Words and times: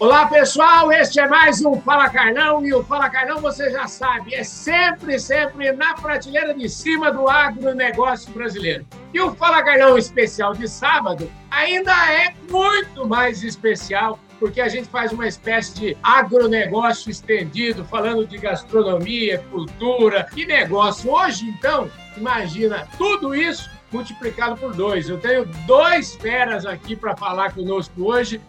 Olá, 0.00 0.26
pessoal. 0.26 0.92
Este 0.92 1.18
é 1.18 1.26
mais 1.26 1.60
um 1.64 1.80
Fala 1.80 2.08
Carlão. 2.08 2.64
E 2.64 2.72
o 2.72 2.84
Fala 2.84 3.10
Carlão, 3.10 3.40
você 3.40 3.68
já 3.72 3.88
sabe, 3.88 4.32
é 4.32 4.44
sempre, 4.44 5.18
sempre 5.18 5.72
na 5.72 5.94
prateleira 5.94 6.54
de 6.54 6.68
cima 6.68 7.10
do 7.10 7.28
agronegócio 7.28 8.32
brasileiro. 8.32 8.86
E 9.12 9.20
o 9.20 9.34
Fala 9.34 9.60
Carlão 9.64 9.98
especial 9.98 10.54
de 10.54 10.68
sábado 10.68 11.28
ainda 11.50 11.92
é 12.12 12.32
muito 12.48 13.08
mais 13.08 13.42
especial, 13.42 14.20
porque 14.38 14.60
a 14.60 14.68
gente 14.68 14.88
faz 14.88 15.10
uma 15.10 15.26
espécie 15.26 15.74
de 15.74 15.96
agronegócio 16.00 17.10
estendido, 17.10 17.84
falando 17.84 18.24
de 18.24 18.38
gastronomia, 18.38 19.44
cultura 19.50 20.28
e 20.36 20.46
negócio. 20.46 21.10
Hoje, 21.10 21.44
então, 21.48 21.90
imagina 22.16 22.86
tudo 22.96 23.34
isso 23.34 23.68
multiplicado 23.90 24.56
por 24.56 24.74
dois. 24.74 25.08
Eu 25.08 25.18
tenho 25.18 25.44
dois 25.66 26.14
feras 26.14 26.66
aqui 26.66 26.94
para 26.94 27.16
falar 27.16 27.52
conosco 27.52 27.94
hoje. 28.04 28.40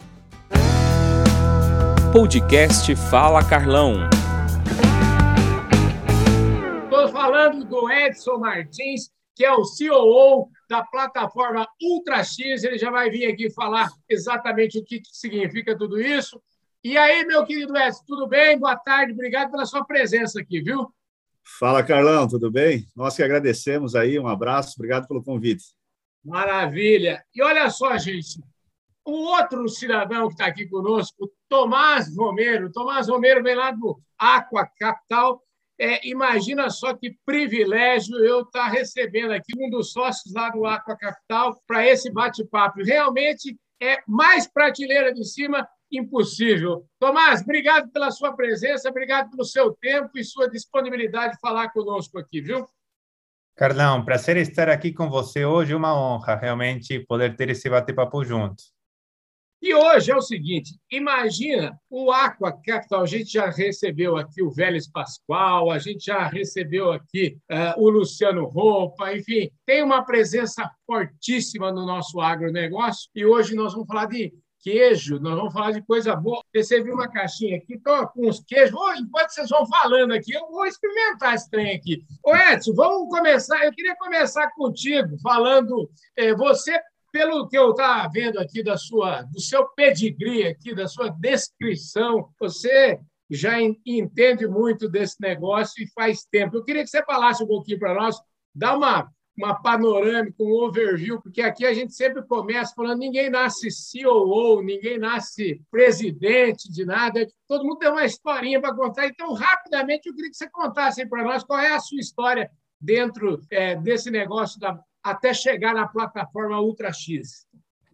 Podcast 2.12 2.92
Fala 3.08 3.48
Carlão. 3.48 4.00
Estou 6.82 7.08
falando 7.08 7.64
do 7.64 7.88
Edson 7.88 8.36
Martins, 8.38 9.10
que 9.36 9.44
é 9.44 9.52
o 9.52 9.62
COO 9.62 10.50
da 10.68 10.82
plataforma 10.82 11.68
UltraX. 11.80 12.36
Ele 12.64 12.76
já 12.78 12.90
vai 12.90 13.10
vir 13.10 13.26
aqui 13.26 13.48
falar 13.48 13.88
exatamente 14.08 14.76
o 14.76 14.84
que 14.84 15.00
significa 15.04 15.78
tudo 15.78 16.00
isso. 16.00 16.42
E 16.82 16.98
aí, 16.98 17.24
meu 17.24 17.44
querido 17.44 17.76
Edson, 17.78 18.02
tudo 18.04 18.26
bem? 18.26 18.58
Boa 18.58 18.76
tarde, 18.76 19.12
obrigado 19.12 19.52
pela 19.52 19.64
sua 19.64 19.84
presença 19.84 20.40
aqui, 20.40 20.60
viu? 20.60 20.92
Fala, 21.60 21.80
Carlão, 21.80 22.26
tudo 22.26 22.50
bem? 22.50 22.88
Nós 22.96 23.14
que 23.14 23.22
agradecemos 23.22 23.94
aí, 23.94 24.18
um 24.18 24.26
abraço, 24.26 24.74
obrigado 24.76 25.06
pelo 25.06 25.22
convite. 25.22 25.62
Maravilha. 26.24 27.24
E 27.32 27.40
olha 27.40 27.70
só, 27.70 27.96
gente, 27.96 28.40
o 29.10 29.24
outro 29.24 29.68
cidadão 29.68 30.28
que 30.28 30.34
está 30.34 30.46
aqui 30.46 30.66
conosco, 30.66 31.30
Tomás 31.48 32.16
Romero. 32.16 32.70
Tomás 32.70 33.08
Romero 33.08 33.42
vem 33.42 33.54
lá 33.54 33.70
do 33.70 34.00
Aqua 34.18 34.66
Capital. 34.78 35.42
É, 35.78 36.06
imagina 36.06 36.68
só 36.70 36.94
que 36.94 37.16
privilégio 37.24 38.16
eu 38.18 38.42
estar 38.42 38.64
tá 38.64 38.68
recebendo 38.68 39.32
aqui 39.32 39.52
um 39.58 39.70
dos 39.70 39.92
sócios 39.92 40.32
lá 40.34 40.50
do 40.50 40.64
Aqua 40.66 40.96
Capital 40.96 41.60
para 41.66 41.86
esse 41.86 42.10
bate-papo. 42.10 42.82
Realmente 42.82 43.58
é 43.82 43.98
mais 44.06 44.46
prateleira 44.46 45.12
de 45.12 45.24
cima 45.24 45.66
impossível. 45.90 46.86
Tomás, 46.98 47.40
obrigado 47.40 47.90
pela 47.90 48.10
sua 48.10 48.32
presença, 48.34 48.88
obrigado 48.88 49.30
pelo 49.30 49.44
seu 49.44 49.72
tempo 49.72 50.16
e 50.16 50.24
sua 50.24 50.48
disponibilidade 50.48 51.34
de 51.34 51.40
falar 51.40 51.70
conosco 51.70 52.18
aqui, 52.18 52.40
viu? 52.40 52.68
Carlão, 53.56 54.04
prazer 54.04 54.36
estar 54.36 54.68
aqui 54.68 54.92
com 54.92 55.10
você 55.10 55.44
hoje, 55.44 55.74
uma 55.74 55.94
honra 55.94 56.36
realmente 56.36 57.00
poder 57.00 57.36
ter 57.36 57.50
esse 57.50 57.68
bate-papo 57.68 58.24
junto. 58.24 58.62
E 59.62 59.74
hoje 59.74 60.10
é 60.10 60.16
o 60.16 60.22
seguinte: 60.22 60.78
imagina 60.90 61.78
o 61.90 62.10
Aqua 62.10 62.50
Capital. 62.50 63.02
A 63.02 63.06
gente 63.06 63.30
já 63.32 63.50
recebeu 63.50 64.16
aqui 64.16 64.42
o 64.42 64.50
Vélez 64.50 64.90
Pascoal, 64.90 65.70
a 65.70 65.78
gente 65.78 66.06
já 66.06 66.26
recebeu 66.26 66.90
aqui 66.90 67.36
uh, 67.50 67.80
o 67.80 67.90
Luciano 67.90 68.46
Roupa, 68.46 69.14
enfim, 69.14 69.50
tem 69.66 69.82
uma 69.82 70.02
presença 70.02 70.70
fortíssima 70.86 71.70
no 71.70 71.84
nosso 71.84 72.20
agronegócio. 72.20 73.10
E 73.14 73.26
hoje 73.26 73.54
nós 73.54 73.74
vamos 73.74 73.86
falar 73.86 74.06
de 74.06 74.32
queijo, 74.62 75.18
nós 75.18 75.36
vamos 75.36 75.52
falar 75.52 75.72
de 75.72 75.82
coisa 75.82 76.14
boa. 76.14 76.42
Viu 76.54 76.94
uma 76.94 77.08
caixinha 77.08 77.58
aqui, 77.58 77.78
com 77.78 78.28
uns 78.28 78.40
queijos. 78.44 78.74
Enquanto 78.98 79.30
vocês 79.30 79.48
vão 79.48 79.66
falando 79.66 80.12
aqui, 80.12 80.32
eu 80.32 80.48
vou 80.50 80.66
experimentar 80.66 81.34
esse 81.34 81.50
trem 81.50 81.76
aqui. 81.76 82.02
Ô, 82.24 82.34
Edson, 82.34 82.72
vamos 82.74 83.08
começar. 83.08 83.64
Eu 83.64 83.72
queria 83.72 83.96
começar 83.96 84.50
contigo, 84.52 85.18
falando. 85.22 85.90
Eh, 86.16 86.34
você 86.34 86.78
pelo 87.12 87.48
que 87.48 87.56
eu 87.56 87.70
estava 87.70 88.08
vendo 88.08 88.38
aqui 88.38 88.62
da 88.62 88.76
sua, 88.76 89.22
do 89.22 89.40
seu 89.40 89.68
pedigree 89.68 90.46
aqui, 90.46 90.74
da 90.74 90.86
sua 90.86 91.08
descrição, 91.08 92.28
você 92.38 92.98
já 93.30 93.60
entende 93.86 94.46
muito 94.48 94.88
desse 94.88 95.16
negócio 95.20 95.82
e 95.82 95.90
faz 95.92 96.24
tempo. 96.24 96.56
Eu 96.56 96.64
queria 96.64 96.82
que 96.82 96.90
você 96.90 97.02
falasse 97.04 97.42
um 97.44 97.46
pouquinho 97.46 97.78
para 97.78 97.94
nós, 97.94 98.16
dá 98.52 98.76
uma, 98.76 99.08
uma 99.38 99.54
panorâmica, 99.54 100.42
um 100.42 100.52
overview, 100.52 101.20
porque 101.22 101.40
aqui 101.40 101.64
a 101.64 101.72
gente 101.72 101.94
sempre 101.94 102.26
começa 102.26 102.74
falando 102.74 102.98
ninguém 102.98 103.30
nasce 103.30 103.70
CEO, 103.70 104.62
ninguém 104.62 104.98
nasce 104.98 105.62
presidente 105.70 106.70
de 106.70 106.84
nada, 106.84 107.24
todo 107.46 107.64
mundo 107.64 107.78
tem 107.78 107.90
uma 107.90 108.04
historinha 108.04 108.60
para 108.60 108.74
contar. 108.74 109.06
Então, 109.06 109.32
rapidamente, 109.32 110.08
eu 110.08 110.14
queria 110.14 110.30
que 110.30 110.36
você 110.36 110.50
contasse 110.50 111.06
para 111.06 111.22
nós 111.22 111.44
qual 111.44 111.60
é 111.60 111.72
a 111.72 111.80
sua 111.80 112.00
história 112.00 112.50
dentro 112.80 113.40
é, 113.50 113.76
desse 113.76 114.10
negócio 114.10 114.58
da, 114.58 114.80
até 115.02 115.32
chegar 115.34 115.74
na 115.74 115.86
plataforma 115.86 116.60
Ultra 116.60 116.92
X? 116.92 117.46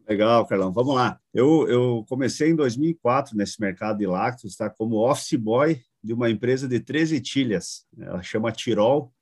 Legal, 0.08 0.46
Carlão. 0.46 0.72
Vamos 0.72 0.94
lá. 0.94 1.18
Eu, 1.34 1.66
eu 1.68 2.04
comecei 2.08 2.50
em 2.50 2.56
2004 2.56 3.36
nesse 3.36 3.60
mercado 3.60 3.98
de 3.98 4.06
lácteos, 4.06 4.54
tá? 4.54 4.70
Como 4.70 4.96
office 4.96 5.34
boy 5.34 5.80
de 6.02 6.12
uma 6.12 6.30
empresa 6.30 6.68
de 6.68 6.78
13 6.78 7.20
tilhas. 7.20 7.84
Ela 7.98 8.22
chama 8.22 8.52
Tirol, 8.52 9.12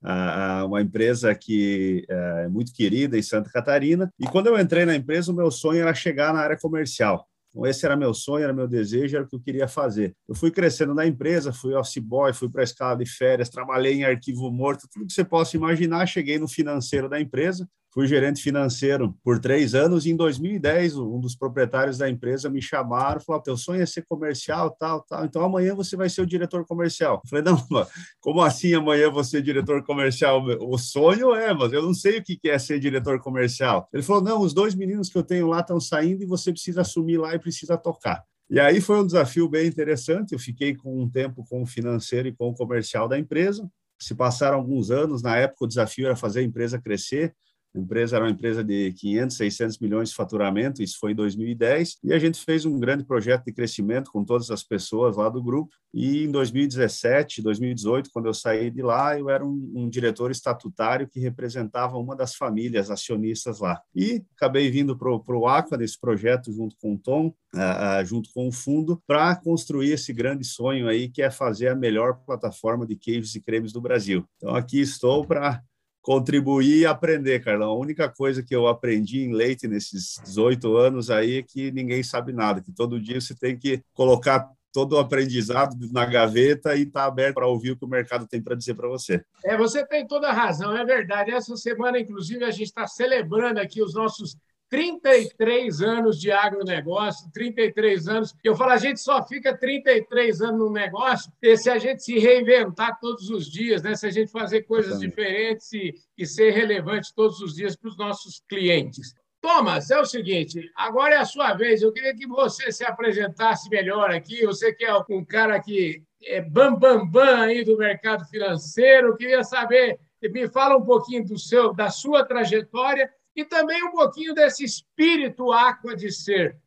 uma 0.67 0.83
empresa 0.83 1.34
que 1.34 2.05
é 2.06 2.49
muito 2.49 2.75
querida 2.75 3.19
em 3.19 3.23
Santa 3.23 3.50
Catarina. 3.50 4.12
E 4.21 4.27
quando 4.27 4.49
eu 4.49 4.61
entrei 4.61 4.84
na 4.84 4.94
empresa, 4.94 5.33
o 5.33 5.34
meu 5.34 5.50
sonho 5.50 5.81
era 5.81 5.94
chegar 5.94 6.34
na 6.34 6.41
área 6.41 6.59
comercial. 6.59 7.27
Então, 7.55 7.65
esse 7.67 7.87
era 7.87 7.97
meu 7.97 8.13
sonho, 8.13 8.43
era 8.43 8.53
meu 8.53 8.67
desejo, 8.67 9.17
era 9.17 9.25
o 9.25 9.29
que 9.29 9.37
eu 9.37 9.41
queria 9.41 9.69
fazer. 9.69 10.15
Eu 10.29 10.35
fui 10.35 10.51
crescendo 10.51 10.93
na 10.93 11.07
empresa, 11.07 11.53
fui 11.53 11.73
office 11.75 12.03
boy, 12.03 12.33
fui 12.33 12.51
para 12.51 12.63
a 12.63 12.65
escala 12.65 12.97
de 12.97 13.07
férias, 13.07 13.49
trabalhei 13.49 13.95
em 13.95 14.05
arquivo 14.05 14.51
morto, 14.51 14.89
tudo 14.93 15.07
que 15.07 15.13
você 15.13 15.25
possa 15.25 15.57
imaginar. 15.57 16.07
Cheguei 16.07 16.37
no 16.37 16.49
financeiro 16.49 17.09
da 17.09 17.21
empresa, 17.21 17.69
fui 17.94 18.09
gerente 18.09 18.43
financeiro 18.43 19.16
por 19.22 19.38
três 19.38 19.72
anos 19.72 20.05
e 20.05 20.10
em 20.10 20.16
2010 20.16 20.97
um 20.97 21.21
dos 21.21 21.37
proprietários 21.37 21.97
da 21.97 22.10
empresa 22.10 22.50
me 22.50 22.60
chamaram 22.60 23.21
falou, 23.21 23.41
teu 23.41 23.56
sonho 23.56 23.82
é 23.82 23.87
ser 23.87 24.03
comercial, 24.03 24.72
tal, 24.72 25.00
tal, 25.03 25.25
então 25.25 25.44
amanhã 25.44 25.77
você 25.77 25.97
vai 25.97 26.10
ser 26.10 26.21
o 26.21 26.27
diretor 26.27 26.66
comercial. 26.66 27.22
Eu 27.25 27.28
falei, 27.31 27.44
não, 27.44 27.56
como 28.21 28.43
assim 28.43 28.75
amanhã 28.75 29.09
você 29.09 29.41
diretor 29.41 29.84
comercial? 29.84 30.44
O 30.60 30.77
sonho 30.77 31.32
é, 31.34 31.55
mas 31.55 31.72
eu 31.72 31.82
não 31.82 31.94
sei 31.94 32.19
o 32.19 32.25
que 32.25 32.38
é 32.50 32.59
ser 32.59 32.81
diretor 32.81 33.21
comercial. 33.21 33.88
Ele 33.93 34.03
falou, 34.03 34.22
não, 34.22 34.41
os 34.41 34.53
dois 34.53 34.75
meninos 34.75 35.09
que 35.09 35.16
eu 35.16 35.22
tenho 35.22 35.47
lá 35.47 35.61
estão 35.61 35.78
saindo 35.78 36.22
e 36.25 36.26
você 36.26 36.50
precisa 36.50 36.81
assumir 36.81 37.19
lá 37.19 37.34
e 37.34 37.38
precisa 37.38 37.76
tocar. 37.76 38.25
E 38.50 38.59
aí 38.59 38.81
foi 38.81 39.00
um 39.00 39.06
desafio 39.06 39.49
bem 39.49 39.66
interessante. 39.66 40.32
Eu 40.32 40.38
fiquei 40.38 40.75
com 40.75 41.00
um 41.00 41.09
tempo 41.09 41.44
com 41.49 41.62
o 41.62 41.66
financeiro 41.66 42.28
e 42.28 42.32
com 42.32 42.49
o 42.49 42.55
comercial 42.55 43.09
da 43.09 43.19
empresa. 43.19 43.69
Se 43.99 44.15
passaram 44.15 44.59
alguns 44.59 44.91
anos, 44.91 45.22
na 45.22 45.37
época 45.37 45.65
o 45.65 45.69
desafio 45.69 46.06
era 46.06 46.16
fazer 46.16 46.41
a 46.41 46.43
empresa 46.43 46.81
crescer. 46.81 47.34
A 47.75 47.79
empresa 47.81 48.17
era 48.17 48.25
uma 48.25 48.31
empresa 48.31 48.62
de 48.62 48.93
500, 48.93 49.37
600 49.37 49.79
milhões 49.79 50.11
de 50.11 50.15
faturamento, 50.15 50.83
isso 50.83 50.97
foi 51.01 51.12
em 51.12 51.15
2010, 51.15 51.99
e 52.05 52.12
a 52.12 52.19
gente 52.19 52.39
fez 52.39 52.65
um 52.65 52.79
grande 52.79 53.05
projeto 53.05 53.45
de 53.45 53.53
crescimento 53.53 54.11
com 54.12 54.25
todas 54.25 54.51
as 54.51 54.62
pessoas 54.62 55.17
lá 55.17 55.29
do 55.29 55.43
grupo. 55.43 55.75
E 55.93 56.25
em 56.25 56.31
2017, 56.31 57.43
2018, 57.43 58.11
quando 58.12 58.27
eu 58.27 58.35
saí 58.35 58.71
de 58.71 58.83
lá, 58.83 59.19
eu 59.19 59.29
era 59.29 59.45
um, 59.45 59.73
um 59.75 59.89
diretor 59.89 60.31
estatutário 60.31 61.09
que 61.09 61.21
representava 61.21 61.97
uma 61.97 62.17
das 62.17 62.35
famílias 62.35 62.91
acionistas 62.91 63.61
lá. 63.61 63.81
E 63.95 64.23
acabei 64.37 64.71
vindo 64.71 64.97
para 64.97 65.11
o 65.11 65.47
Aqua 65.47 65.77
nesse 65.77 65.99
projeto 65.99 66.53
junto 66.53 66.77
com 66.81 66.95
o 66.95 66.99
Tom, 66.99 67.29
uh, 67.55 68.05
junto 68.05 68.31
com 68.33 68.49
o 68.49 68.53
fundo, 68.53 69.03
para 69.06 69.35
construir 69.37 69.93
esse 69.93 70.12
grande 70.12 70.45
sonho 70.45 70.89
aí, 70.89 71.09
que 71.09 71.23
é 71.23 71.31
fazer 71.31 71.69
a 71.69 71.77
melhor 71.77 72.19
plataforma 72.25 72.87
de 72.87 72.97
queijos 72.97 73.35
e 73.35 73.41
cremes 73.41 73.73
do 73.73 73.81
Brasil. 73.81 74.25
Então, 74.37 74.55
aqui 74.55 74.81
estou 74.81 75.25
para 75.25 75.62
contribuir 76.05 76.81
e 76.81 76.87
aprender, 76.87 77.43
Carlão. 77.43 77.71
A 77.71 77.79
única 77.79 78.11
coisa 78.11 78.43
que 78.43 78.55
eu 78.55 78.69
aprendi 78.69 79.23
em 79.23 79.33
leite 79.33 79.67
nesses 79.67 80.21
18 80.23 80.77
anos 80.77 81.11
aí 81.11 81.39
é 81.39 81.43
que 81.43 81.73
ninguém 81.73 82.03
sabe 82.03 82.31
nada, 82.31 82.61
que 82.61 82.71
todo 82.71 83.01
dia 83.01 83.19
você 83.19 83.35
tem 83.35 83.59
que 83.59 83.83
colocar 83.95 84.47
todo 84.71 84.97
o 84.97 84.99
aprendizado 84.99 85.75
na 85.91 86.05
gaveta 86.05 86.77
e 86.77 86.83
estar 86.83 87.01
tá 87.01 87.07
aberto 87.07 87.37
para 87.37 87.47
ouvir 87.47 87.71
o 87.71 87.77
que 87.77 87.87
o 87.87 87.89
mercado 87.89 88.27
tem 88.27 88.43
para 88.43 88.55
dizer 88.55 88.75
para 88.75 88.89
você. 88.89 89.25
É, 89.45 89.57
você 89.57 89.87
tem 89.87 90.07
toda 90.07 90.29
a 90.29 90.33
razão, 90.33 90.77
é 90.77 90.85
verdade. 90.85 91.31
Essa 91.31 91.57
semana, 91.57 91.99
inclusive, 91.99 92.45
a 92.45 92.51
gente 92.51 92.65
está 92.65 92.87
celebrando 92.87 93.59
aqui 93.59 93.83
os 93.83 93.95
nossos 93.95 94.37
33 94.75 95.82
anos 95.82 96.21
de 96.21 96.32
agronegócio, 96.32 97.31
33 97.32 98.09
anos. 98.09 98.35
Eu 98.43 98.56
falo, 98.56 98.73
a 98.73 98.76
gente 98.76 99.00
só 99.00 99.25
fica 99.25 99.56
33 99.56 100.41
anos 100.41 100.59
no 100.59 100.71
negócio 100.71 101.31
se 101.56 101.71
a 101.71 101.79
gente 101.79 102.03
se 102.03 102.19
reinventar 102.19 102.99
todos 102.99 103.31
os 103.31 103.47
dias, 103.47 103.82
né? 103.82 103.94
se 103.94 104.05
a 104.05 104.11
gente 104.11 104.32
fazer 104.32 104.62
coisas 104.62 104.99
diferentes 104.99 105.73
e, 105.73 105.94
e 106.19 106.26
ser 106.26 106.50
relevante 106.50 107.15
todos 107.15 107.41
os 107.41 107.55
dias 107.55 107.76
para 107.76 107.88
os 107.88 107.97
nossos 107.97 108.43
clientes. 108.49 109.15
Thomas, 109.41 109.91
é 109.91 110.00
o 110.00 110.05
seguinte, 110.05 110.69
agora 110.75 111.15
é 111.15 111.19
a 111.19 111.25
sua 111.25 111.55
vez. 111.55 111.81
Eu 111.81 111.93
queria 111.93 112.15
que 112.15 112.26
você 112.26 112.73
se 112.73 112.82
apresentasse 112.82 113.71
melhor 113.71 114.11
aqui. 114.11 114.44
Você 114.44 114.73
que 114.73 114.85
é 114.85 114.93
um 115.09 115.25
cara 115.25 115.61
que 115.61 116.03
é 116.25 116.41
bam 116.41 116.75
bam 116.75 117.06
bam 117.06 117.43
aí 117.43 117.62
do 117.62 117.76
mercado 117.76 118.25
financeiro. 118.25 119.09
Eu 119.09 119.17
queria 119.17 119.44
saber, 119.44 120.00
me 120.21 120.49
fala 120.49 120.76
um 120.76 120.82
pouquinho 120.82 121.25
do 121.25 121.38
seu, 121.38 121.73
da 121.73 121.91
sua 121.91 122.25
trajetória 122.25 123.09
e 123.35 123.45
também 123.45 123.83
um 123.85 123.91
pouquinho 123.91 124.35
desse 124.35 124.65
espírito 124.65 125.53
aqua 125.53 125.97
de 125.97 126.11
ser. 126.13 126.59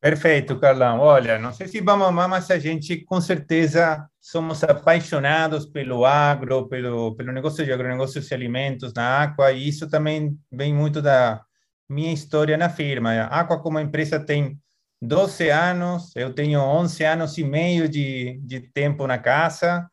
Perfeito, 0.00 0.58
Carlão. 0.60 1.00
Olha, 1.00 1.40
não 1.40 1.52
sei 1.52 1.66
se 1.66 1.80
vamos 1.80 2.06
amar, 2.06 2.28
mas 2.28 2.50
a 2.52 2.58
gente 2.58 2.98
com 3.04 3.20
certeza 3.20 4.08
somos 4.20 4.62
apaixonados 4.62 5.66
pelo 5.66 6.04
agro, 6.04 6.68
pelo, 6.68 7.16
pelo 7.16 7.32
negócio 7.32 7.64
de 7.64 7.72
agronegócios 7.72 8.30
e 8.30 8.34
alimentos 8.34 8.94
na 8.94 9.24
Aqua, 9.24 9.50
e 9.50 9.66
isso 9.66 9.90
também 9.90 10.38
vem 10.52 10.72
muito 10.72 11.02
da 11.02 11.42
minha 11.88 12.12
história 12.12 12.56
na 12.56 12.68
firma. 12.68 13.10
A 13.12 13.40
Aqua, 13.40 13.60
como 13.60 13.80
empresa, 13.80 14.20
tem 14.20 14.56
12 15.02 15.48
anos, 15.48 16.14
eu 16.14 16.32
tenho 16.32 16.60
11 16.60 17.04
anos 17.04 17.38
e 17.38 17.42
meio 17.42 17.88
de, 17.88 18.38
de 18.44 18.60
tempo 18.60 19.04
na 19.04 19.18
casa, 19.18 19.88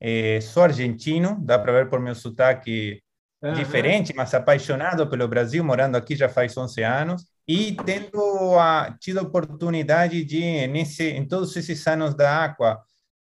é, 0.00 0.40
sou 0.40 0.62
argentino, 0.62 1.36
dá 1.40 1.58
para 1.58 1.72
ver 1.72 1.88
por 1.88 1.98
meu 2.00 2.14
sotaque 2.14 3.02
uhum. 3.42 3.52
diferente, 3.52 4.12
mas 4.14 4.34
apaixonado 4.34 5.08
pelo 5.08 5.28
Brasil, 5.28 5.64
morando 5.64 5.96
aqui 5.96 6.16
já 6.16 6.28
faz 6.28 6.56
11 6.56 6.82
anos, 6.82 7.26
e 7.46 7.76
tendo 7.84 8.58
a, 8.58 8.96
tido 9.00 9.18
a 9.18 9.22
oportunidade 9.22 10.24
de, 10.24 10.66
nesse, 10.66 11.04
em 11.04 11.26
todos 11.26 11.56
esses 11.56 11.86
anos 11.86 12.14
da 12.14 12.44
Aqua, 12.44 12.78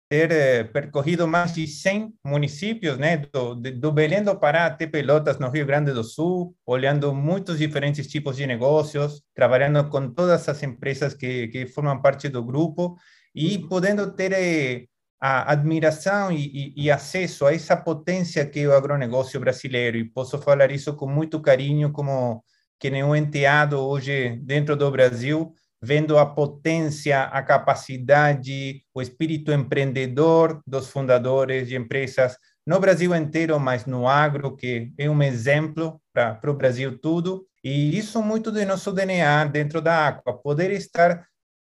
ter 0.09 0.31
eh, 0.31 0.65
percorrido 0.65 1.27
mais 1.27 1.53
de 1.53 1.67
100 1.67 2.15
municípios, 2.25 2.97
né, 2.97 3.17
do, 3.33 3.55
do 3.57 3.93
Belém 3.93 4.23
do 4.23 4.39
Pará 4.39 4.67
até 4.67 4.87
Pelotas, 4.87 5.39
no 5.39 5.51
Rio 5.51 5.67
Grande 5.67 5.93
do 5.93 6.05
Sul, 6.05 6.55
olhando 6.65 7.13
muitos 7.13 7.59
diferentes 7.59 8.07
tipos 8.07 8.37
de 8.37 8.47
negócios, 8.47 9.23
trabalhando 9.35 9.89
com 9.89 10.09
todas 10.09 10.49
as 10.49 10.63
empresas 10.63 11.13
que, 11.13 11.49
que 11.49 11.67
formam 11.67 12.01
parte 12.01 12.29
do 12.29 12.45
grupo 12.45 12.97
e 13.35 13.59
podendo 13.59 14.13
ter 14.15 14.33
eh, 14.33 14.87
a 15.21 15.53
admiração 15.53 16.31
e, 16.31 16.73
e, 16.77 16.85
e, 16.85 16.91
acesso 16.91 17.47
a 17.47 17.55
essa 17.55 17.77
potência 17.77 18.45
que 18.45 18.61
é 18.61 18.69
o 18.69 18.75
agronegócio 18.75 19.41
brasileiro. 19.41 19.97
E 19.97 20.05
posso 20.05 20.39
falar 20.39 20.71
isso 20.71 20.95
com 20.95 21.09
muito 21.09 21.41
carinho, 21.41 21.91
como 21.91 22.43
que 22.79 22.91
nem 22.91 23.03
um 23.03 23.17
enteado 23.17 23.79
hoje 23.79 24.37
dentro 24.43 24.77
do 24.77 24.91
Brasil, 24.91 25.53
vendo 25.83 26.19
a 26.19 26.27
potência, 26.27 27.23
a 27.25 27.43
capacidade, 27.43 28.83
o 28.95 29.01
espírito 29.01 29.53
empreendedor 29.53 30.61
dos 30.67 30.89
fundadores 30.91 31.69
de 31.69 31.77
empresas 31.77 32.37
no 32.67 32.81
Brasil 32.81 33.15
inteiro, 33.15 33.59
mas 33.61 33.87
no 33.87 34.09
agro, 34.09 34.57
que 34.57 34.93
é 34.99 35.09
um 35.09 35.23
exemplo 35.23 36.01
para 36.13 36.51
o 36.51 36.55
Brasil 36.55 36.99
tudo. 36.99 37.47
E 37.63 37.97
isso 37.97 38.23
muito 38.23 38.51
do 38.51 38.65
nosso 38.67 38.93
DNA 38.93 39.45
dentro 39.47 39.81
da 39.81 40.09
Aqua, 40.09 40.37
poder 40.37 40.73
estar 40.73 41.25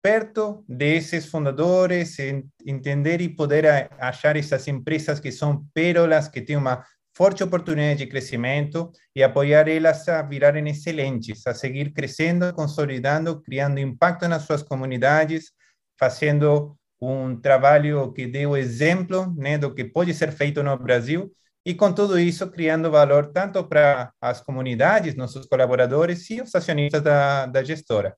perto 0.03 0.65
desses 0.67 1.27
fundadores, 1.27 2.17
entender 2.65 3.21
e 3.21 3.29
poder 3.29 3.89
achar 3.97 4.35
essas 4.35 4.67
empresas 4.67 5.17
que 5.17 5.31
são 5.31 5.65
pérolas, 5.73 6.27
que 6.27 6.41
têm 6.41 6.57
uma 6.57 6.83
forte 7.15 7.41
oportunidade 7.41 7.99
de 7.99 8.07
crescimento 8.07 8.91
e 9.15 9.23
apoiar 9.23 9.69
elas 9.69 10.09
a 10.09 10.21
virarem 10.21 10.67
excelentes, 10.67 11.47
a 11.47 11.53
seguir 11.53 11.93
crescendo, 11.93 12.53
consolidando, 12.53 13.41
criando 13.41 13.79
impacto 13.79 14.27
nas 14.27 14.43
suas 14.43 14.61
comunidades, 14.61 15.53
fazendo 15.97 16.77
um 16.99 17.39
trabalho 17.39 18.11
que 18.11 18.27
dê 18.27 18.45
o 18.45 18.57
exemplo 18.57 19.33
né, 19.37 19.57
do 19.57 19.73
que 19.73 19.85
pode 19.85 20.13
ser 20.13 20.33
feito 20.33 20.61
no 20.61 20.77
Brasil 20.77 21.31
e, 21.65 21.73
com 21.73 21.93
tudo 21.93 22.19
isso, 22.19 22.49
criando 22.51 22.91
valor 22.91 23.27
tanto 23.27 23.63
para 23.63 24.11
as 24.19 24.41
comunidades, 24.41 25.15
nossos 25.15 25.45
colaboradores 25.45 26.29
e 26.29 26.41
os 26.41 26.53
acionistas 26.53 27.01
da, 27.01 27.45
da 27.45 27.63
gestora. 27.63 28.17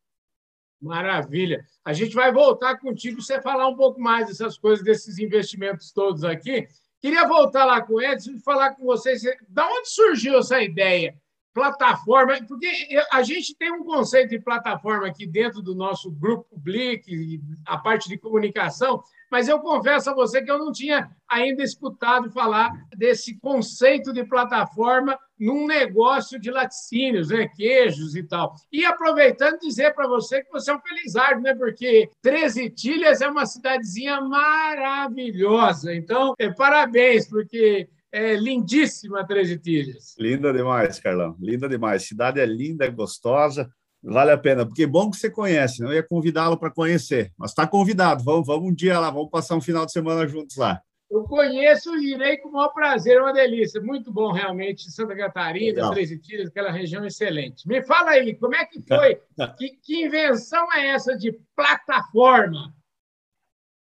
Maravilha. 0.81 1.65
A 1.83 1.93
gente 1.93 2.13
vai 2.13 2.31
voltar 2.31 2.77
contigo 2.77 3.21
você 3.21 3.41
falar 3.41 3.67
um 3.67 3.75
pouco 3.75 3.99
mais 3.99 4.27
dessas 4.27 4.57
coisas, 4.57 4.83
desses 4.83 5.17
investimentos 5.17 5.91
todos 5.91 6.23
aqui. 6.23 6.67
Queria 7.01 7.27
voltar 7.27 7.65
lá 7.65 7.81
com 7.81 7.93
o 7.93 8.01
Edson 8.01 8.31
e 8.31 8.41
falar 8.41 8.75
com 8.75 8.83
vocês 8.83 9.21
da 9.47 9.67
onde 9.67 9.89
surgiu 9.89 10.39
essa 10.39 10.61
ideia? 10.61 11.15
Plataforma, 11.53 12.35
porque 12.47 12.67
a 13.11 13.23
gente 13.23 13.55
tem 13.55 13.71
um 13.71 13.83
conceito 13.83 14.31
de 14.31 14.39
plataforma 14.39 15.07
aqui 15.07 15.25
dentro 15.25 15.61
do 15.61 15.73
nosso 15.73 16.11
grupo 16.11 16.57
Blick, 16.57 17.39
a 17.65 17.77
parte 17.77 18.09
de 18.09 18.17
comunicação, 18.17 19.01
mas 19.31 19.47
eu 19.47 19.59
confesso 19.59 20.09
a 20.09 20.13
você 20.13 20.41
que 20.41 20.51
eu 20.51 20.59
não 20.59 20.71
tinha 20.71 21.09
ainda 21.29 21.63
escutado 21.63 22.31
falar 22.31 22.71
desse 22.95 23.37
conceito 23.39 24.13
de 24.13 24.23
plataforma 24.23 25.17
num 25.39 25.67
negócio 25.67 26.39
de 26.39 26.49
laticínios, 26.49 27.29
né? 27.29 27.47
queijos 27.47 28.15
e 28.15 28.23
tal. 28.23 28.55
E 28.71 28.85
aproveitando, 28.85 29.59
dizer 29.59 29.93
para 29.93 30.07
você 30.07 30.43
que 30.43 30.51
você 30.51 30.71
é 30.71 30.75
um 30.75 30.79
felizardo, 30.79 31.41
né? 31.41 31.53
porque 31.53 32.09
Treze 32.21 32.69
Tilhas 32.69 33.21
é 33.21 33.27
uma 33.27 33.45
cidadezinha 33.45 34.21
maravilhosa. 34.21 35.93
Então, 35.93 36.33
é, 36.39 36.49
parabéns, 36.51 37.27
porque 37.27 37.89
é 38.11 38.35
lindíssima 38.35 39.27
Treze 39.27 39.57
Tilhas. 39.57 40.15
Linda 40.17 40.53
demais, 40.53 40.99
Carlão. 40.99 41.35
Linda 41.39 41.67
demais. 41.67 42.07
Cidade 42.07 42.39
é 42.39 42.45
linda, 42.45 42.85
é 42.85 42.89
gostosa. 42.89 43.69
Vale 44.07 44.31
a 44.31 44.37
pena, 44.37 44.65
porque 44.65 44.83
é 44.83 44.87
bom 44.87 45.09
que 45.09 45.17
você 45.17 45.31
conhece, 45.31 45.81
não 45.81 45.89
né? 45.89 45.95
ia 45.95 46.03
convidá-lo 46.03 46.57
para 46.57 46.69
conhecer, 46.69 47.31
mas 47.35 47.51
está 47.51 47.65
convidado, 47.65 48.23
vamos, 48.23 48.45
vamos 48.45 48.69
um 48.69 48.73
dia 48.73 48.99
lá, 48.99 49.09
vamos 49.09 49.31
passar 49.31 49.55
um 49.55 49.61
final 49.61 49.83
de 49.83 49.91
semana 49.91 50.27
juntos 50.27 50.57
lá. 50.57 50.79
Eu 51.09 51.23
conheço 51.23 51.95
e 51.95 52.13
irei 52.13 52.37
com 52.37 52.49
o 52.49 52.51
maior 52.51 52.69
prazer, 52.69 53.17
é 53.17 53.21
uma 53.21 53.33
delícia, 53.33 53.81
muito 53.81 54.11
bom 54.11 54.31
realmente, 54.31 54.91
Santa 54.91 55.15
Catarina, 55.15 55.89
Três 55.91 56.09
Tiras, 56.21 56.49
aquela 56.49 56.71
região 56.71 57.03
excelente. 57.03 57.67
Me 57.67 57.81
fala 57.83 58.11
aí, 58.11 58.35
como 58.35 58.55
é 58.55 58.65
que 58.65 58.79
foi, 58.81 59.19
que, 59.57 59.69
que 59.81 60.05
invenção 60.05 60.71
é 60.73 60.89
essa 60.89 61.17
de 61.17 61.31
plataforma? 61.55 62.73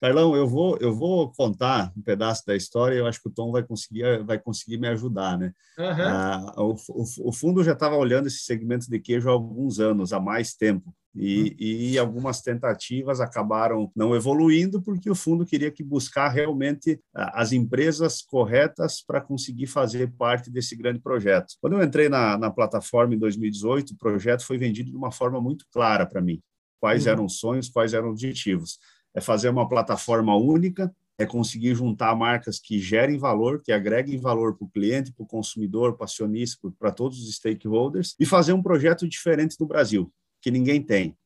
Carlão, 0.00 0.36
eu 0.36 0.46
vou, 0.46 0.76
eu 0.78 0.94
vou 0.94 1.32
contar 1.32 1.90
um 1.96 2.02
pedaço 2.02 2.44
da 2.46 2.54
história. 2.54 2.96
Eu 2.96 3.06
acho 3.06 3.20
que 3.20 3.28
o 3.28 3.32
Tom 3.32 3.50
vai 3.50 3.62
conseguir, 3.62 4.22
vai 4.24 4.38
conseguir 4.38 4.76
me 4.78 4.88
ajudar, 4.88 5.38
né? 5.38 5.52
Uhum. 5.78 5.86
Ah, 5.86 6.54
o, 6.58 6.74
o, 6.90 7.28
o, 7.28 7.32
fundo 7.32 7.64
já 7.64 7.72
estava 7.72 7.96
olhando 7.96 8.26
esse 8.26 8.40
segmento 8.40 8.90
de 8.90 9.00
queijo 9.00 9.28
há 9.28 9.32
alguns 9.32 9.80
anos, 9.80 10.12
há 10.12 10.20
mais 10.20 10.54
tempo, 10.54 10.94
e, 11.14 11.44
uhum. 11.44 11.54
e, 11.58 11.98
algumas 11.98 12.42
tentativas 12.42 13.22
acabaram 13.22 13.90
não 13.96 14.14
evoluindo 14.14 14.82
porque 14.82 15.08
o 15.08 15.14
fundo 15.14 15.46
queria 15.46 15.70
que 15.70 15.82
buscar 15.82 16.28
realmente 16.28 17.00
as 17.14 17.52
empresas 17.52 18.20
corretas 18.20 19.02
para 19.02 19.20
conseguir 19.20 19.66
fazer 19.66 20.12
parte 20.12 20.50
desse 20.50 20.76
grande 20.76 21.00
projeto. 21.00 21.54
Quando 21.58 21.72
eu 21.72 21.82
entrei 21.82 22.10
na, 22.10 22.36
na 22.36 22.50
plataforma 22.50 23.14
em 23.14 23.18
2018, 23.18 23.94
o 23.94 23.96
projeto 23.96 24.44
foi 24.44 24.58
vendido 24.58 24.90
de 24.90 24.96
uma 24.96 25.10
forma 25.10 25.40
muito 25.40 25.64
clara 25.72 26.04
para 26.04 26.20
mim. 26.20 26.42
Quais 26.78 27.06
uhum. 27.06 27.12
eram 27.12 27.24
os 27.24 27.38
sonhos, 27.38 27.70
quais 27.70 27.94
eram 27.94 28.08
os 28.08 28.12
objetivos 28.12 28.78
é 29.16 29.20
fazer 29.20 29.48
uma 29.48 29.66
plataforma 29.66 30.36
única, 30.36 30.94
é 31.18 31.24
conseguir 31.24 31.74
juntar 31.74 32.14
marcas 32.14 32.60
que 32.60 32.78
gerem 32.78 33.16
valor, 33.16 33.62
que 33.62 33.72
agreguem 33.72 34.20
valor 34.20 34.54
para 34.54 34.66
o 34.66 34.70
cliente, 34.70 35.10
para 35.10 35.24
o 35.24 35.26
consumidor, 35.26 35.94
para 35.94 36.02
o 36.02 36.04
acionista, 36.04 36.70
para 36.78 36.92
todos 36.92 37.18
os 37.18 37.34
stakeholders, 37.34 38.14
e 38.20 38.26
fazer 38.26 38.52
um 38.52 38.62
projeto 38.62 39.08
diferente 39.08 39.56
do 39.58 39.66
Brasil, 39.66 40.12
que 40.42 40.50
ninguém 40.50 40.82
tem 40.82 41.16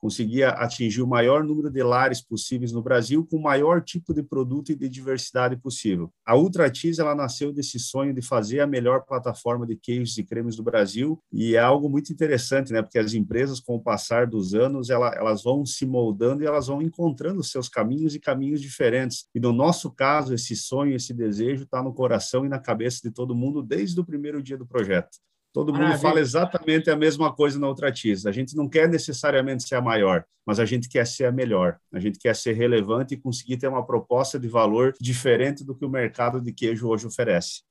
conseguia 0.00 0.50
atingir 0.50 1.02
o 1.02 1.06
maior 1.06 1.44
número 1.44 1.70
de 1.70 1.82
lares 1.82 2.20
possíveis 2.20 2.72
no 2.72 2.82
Brasil 2.82 3.26
com 3.26 3.36
o 3.36 3.42
maior 3.42 3.82
tipo 3.82 4.14
de 4.14 4.22
produto 4.22 4.70
e 4.70 4.76
de 4.76 4.88
diversidade 4.88 5.56
possível. 5.56 6.10
A 6.24 6.36
Ultra 6.36 6.72
Cheese 6.72 7.00
ela 7.00 7.14
nasceu 7.14 7.52
desse 7.52 7.78
sonho 7.78 8.14
de 8.14 8.22
fazer 8.22 8.60
a 8.60 8.66
melhor 8.66 9.04
plataforma 9.04 9.66
de 9.66 9.76
queijos 9.76 10.16
e 10.18 10.24
cremes 10.24 10.56
do 10.56 10.62
Brasil 10.62 11.20
e 11.32 11.54
é 11.54 11.58
algo 11.58 11.88
muito 11.88 12.12
interessante, 12.12 12.72
né? 12.72 12.82
Porque 12.82 12.98
as 12.98 13.14
empresas 13.14 13.60
com 13.60 13.76
o 13.76 13.82
passar 13.82 14.26
dos 14.26 14.54
anos 14.54 14.90
ela, 14.90 15.12
elas 15.14 15.42
vão 15.42 15.64
se 15.64 15.86
moldando 15.86 16.42
e 16.42 16.46
elas 16.46 16.66
vão 16.66 16.80
encontrando 16.80 17.42
seus 17.42 17.68
caminhos 17.68 18.14
e 18.14 18.20
caminhos 18.20 18.60
diferentes. 18.60 19.26
E 19.34 19.40
no 19.40 19.52
nosso 19.52 19.90
caso 19.90 20.34
esse 20.34 20.54
sonho, 20.56 20.94
esse 20.94 21.12
desejo 21.12 21.64
está 21.64 21.82
no 21.82 21.92
coração 21.92 22.44
e 22.44 22.48
na 22.48 22.58
cabeça 22.58 23.00
de 23.02 23.10
todo 23.10 23.34
mundo 23.34 23.62
desde 23.62 24.00
o 24.00 24.04
primeiro 24.04 24.42
dia 24.42 24.56
do 24.56 24.66
projeto. 24.66 25.18
Todo 25.52 25.72
mundo 25.72 25.82
Maravilha. 25.82 26.08
fala 26.08 26.20
exatamente 26.20 26.90
a 26.90 26.96
mesma 26.96 27.34
coisa 27.34 27.58
na 27.58 27.66
outra 27.66 27.88
A 27.88 28.32
gente 28.32 28.54
não 28.54 28.68
quer 28.68 28.88
necessariamente 28.88 29.66
ser 29.66 29.76
a 29.76 29.80
maior, 29.80 30.24
mas 30.46 30.60
a 30.60 30.64
gente 30.64 30.88
quer 30.88 31.06
ser 31.06 31.24
a 31.24 31.32
melhor. 31.32 31.78
A 31.92 31.98
gente 31.98 32.18
quer 32.18 32.36
ser 32.36 32.52
relevante 32.52 33.14
e 33.14 33.16
conseguir 33.16 33.56
ter 33.56 33.68
uma 33.68 33.84
proposta 33.84 34.38
de 34.38 34.46
valor 34.46 34.94
diferente 35.00 35.64
do 35.64 35.74
que 35.74 35.84
o 35.84 35.90
mercado 35.90 36.40
de 36.40 36.52
queijo 36.52 36.88
hoje 36.88 37.06
oferece. 37.06 37.62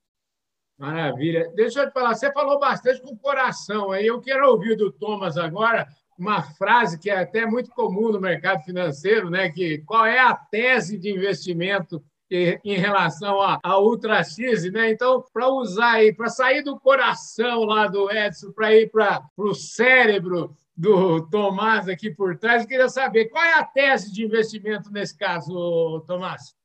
Maravilha. 0.78 1.52
Deixa 1.56 1.82
eu 1.82 1.88
te 1.88 1.94
falar, 1.94 2.14
você 2.14 2.32
falou 2.32 2.60
bastante 2.60 3.02
com 3.02 3.12
o 3.12 3.18
coração. 3.18 3.92
Aí 3.92 4.06
eu 4.06 4.20
quero 4.22 4.48
ouvir 4.50 4.76
do 4.76 4.92
Thomas 4.92 5.38
agora 5.38 5.88
uma 6.18 6.42
frase 6.42 7.00
que 7.00 7.10
é 7.10 7.20
até 7.20 7.46
muito 7.46 7.70
comum 7.72 8.12
no 8.12 8.20
mercado 8.20 8.64
financeiro, 8.64 9.30
né? 9.30 9.50
Que 9.50 9.80
qual 9.80 10.06
é 10.06 10.20
a 10.20 10.36
tese 10.36 10.98
de 10.98 11.12
investimento 11.12 12.04
em 12.30 12.78
relação 12.78 13.42
à, 13.42 13.80
Ultra 13.80 14.24
X, 14.24 14.72
né? 14.72 14.92
Então, 14.92 15.24
para 15.34 15.48
usar 15.48 15.94
aí, 15.94 16.14
para 16.14 16.30
sair 16.30 16.62
do 16.62 16.80
coração 16.80 17.64
lá 17.64 17.88
do 17.88 18.12
Edson, 18.12 18.52
para 18.52 18.76
ir 18.76 18.90
para 18.90 19.24
o 19.38 19.54
cérebro 19.54 20.56
do 20.76 21.28
Tomás 21.30 21.88
aqui 21.88 22.12
por 22.12 22.38
trás, 22.38 22.64
eu 22.64 22.68
queria 22.68 22.90
saber 22.90 23.26
qual 23.30 23.44
é 23.44 23.54
a 23.54 23.64
tese 23.64 24.12
de 24.12 24.24
investimento 24.24 24.92
nesse 24.92 25.18
caso, 25.18 26.04
Tomás? 26.06 26.56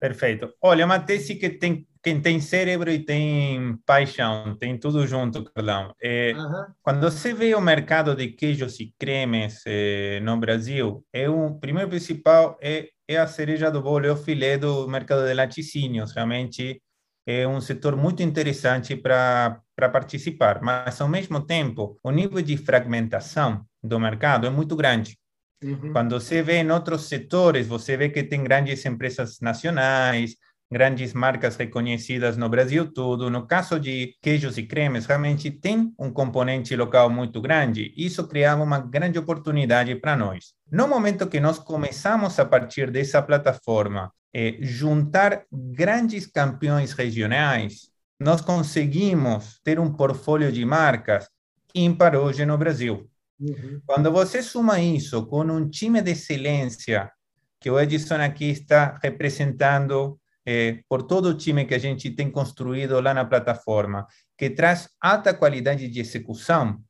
Perfeito. 0.00 0.52
Olha, 0.60 0.82
é 0.82 0.84
uma 0.84 0.98
tese 0.98 1.34
que 1.34 1.48
tem 1.48 1.86
quem 2.04 2.20
tem 2.20 2.38
cérebro 2.38 2.90
e 2.90 2.98
tem 2.98 3.76
paixão, 3.86 4.54
tem 4.56 4.78
tudo 4.78 5.06
junto, 5.06 5.42
Carlão. 5.44 5.94
É, 6.02 6.34
uhum. 6.34 6.66
Quando 6.82 7.10
você 7.10 7.32
vê 7.32 7.54
o 7.54 7.60
mercado 7.60 8.14
de 8.14 8.28
queijos 8.28 8.78
e 8.78 8.94
cremes 8.98 9.62
é, 9.66 10.20
no 10.20 10.36
Brasil, 10.36 11.02
é 11.12 11.28
o 11.28 11.58
primeiro 11.58 11.88
principal 11.88 12.58
é 12.60 12.90
é 13.06 13.18
a 13.18 13.26
cereja 13.26 13.70
do 13.70 13.82
bolo, 13.82 14.06
é 14.06 14.12
o 14.12 14.16
filé 14.16 14.56
do 14.56 14.88
mercado 14.88 15.26
de 15.26 15.34
laticínios. 15.34 16.12
Realmente 16.12 16.80
é 17.26 17.46
um 17.46 17.60
setor 17.60 17.96
muito 17.96 18.22
interessante 18.22 18.96
para 18.96 19.60
participar, 19.92 20.62
mas 20.62 21.00
ao 21.00 21.08
mesmo 21.08 21.44
tempo, 21.44 21.98
o 22.02 22.10
nível 22.10 22.40
de 22.42 22.56
fragmentação 22.56 23.64
do 23.82 23.98
mercado 23.98 24.46
é 24.46 24.50
muito 24.50 24.76
grande. 24.76 25.18
Uhum. 25.62 25.92
Quando 25.92 26.18
você 26.18 26.42
vê 26.42 26.56
em 26.56 26.70
outros 26.70 27.08
setores, 27.08 27.66
você 27.66 27.96
vê 27.96 28.10
que 28.10 28.22
tem 28.22 28.42
grandes 28.42 28.84
empresas 28.84 29.38
nacionais, 29.40 30.34
grandes 30.74 31.14
marcas 31.14 31.54
reconhecidas 31.54 32.36
no 32.36 32.48
Brasil 32.48 32.92
todo. 32.92 33.30
No 33.30 33.46
caso 33.46 33.78
de 33.78 34.16
queijos 34.20 34.58
e 34.58 34.64
cremes, 34.64 35.06
realmente 35.06 35.48
tem 35.48 35.94
um 35.96 36.10
componente 36.10 36.74
local 36.74 37.08
muito 37.08 37.40
grande. 37.40 37.94
Isso 37.96 38.26
criava 38.26 38.60
uma 38.60 38.80
grande 38.80 39.16
oportunidade 39.16 39.94
para 39.94 40.16
nós. 40.16 40.52
No 40.68 40.88
momento 40.88 41.28
que 41.28 41.38
nós 41.38 41.60
começamos 41.60 42.40
a 42.40 42.44
partir 42.44 42.90
dessa 42.90 43.22
plataforma 43.22 44.10
eh, 44.34 44.56
juntar 44.60 45.44
grandes 45.52 46.26
campeões 46.26 46.92
regionais, 46.92 47.88
nós 48.18 48.40
conseguimos 48.40 49.60
ter 49.62 49.78
um 49.78 49.92
portfólio 49.92 50.50
de 50.50 50.64
marcas 50.64 51.28
ímpar 51.72 52.16
hoje 52.16 52.44
no 52.44 52.58
Brasil. 52.58 53.08
Uhum. 53.38 53.80
Quando 53.86 54.10
você 54.10 54.42
suma 54.42 54.80
isso 54.80 55.24
com 55.26 55.42
um 55.44 55.68
time 55.68 56.02
de 56.02 56.10
excelência 56.10 57.12
que 57.60 57.70
o 57.70 57.78
Edson 57.78 58.16
aqui 58.16 58.50
está 58.50 58.98
representando 59.00 60.18
eh, 60.46 60.80
por 60.88 61.02
todo 61.02 61.26
o 61.30 61.34
time 61.34 61.64
que 61.64 61.74
a 61.74 61.78
gente 61.78 62.10
tem 62.10 62.30
construído 62.30 63.00
lá 63.00 63.14
na 63.14 63.24
plataforma, 63.24 64.06
que 64.36 64.50
traz 64.50 64.88
alta 65.00 65.32
qualidade 65.32 65.88
de 65.88 66.00
execução, 66.00 66.80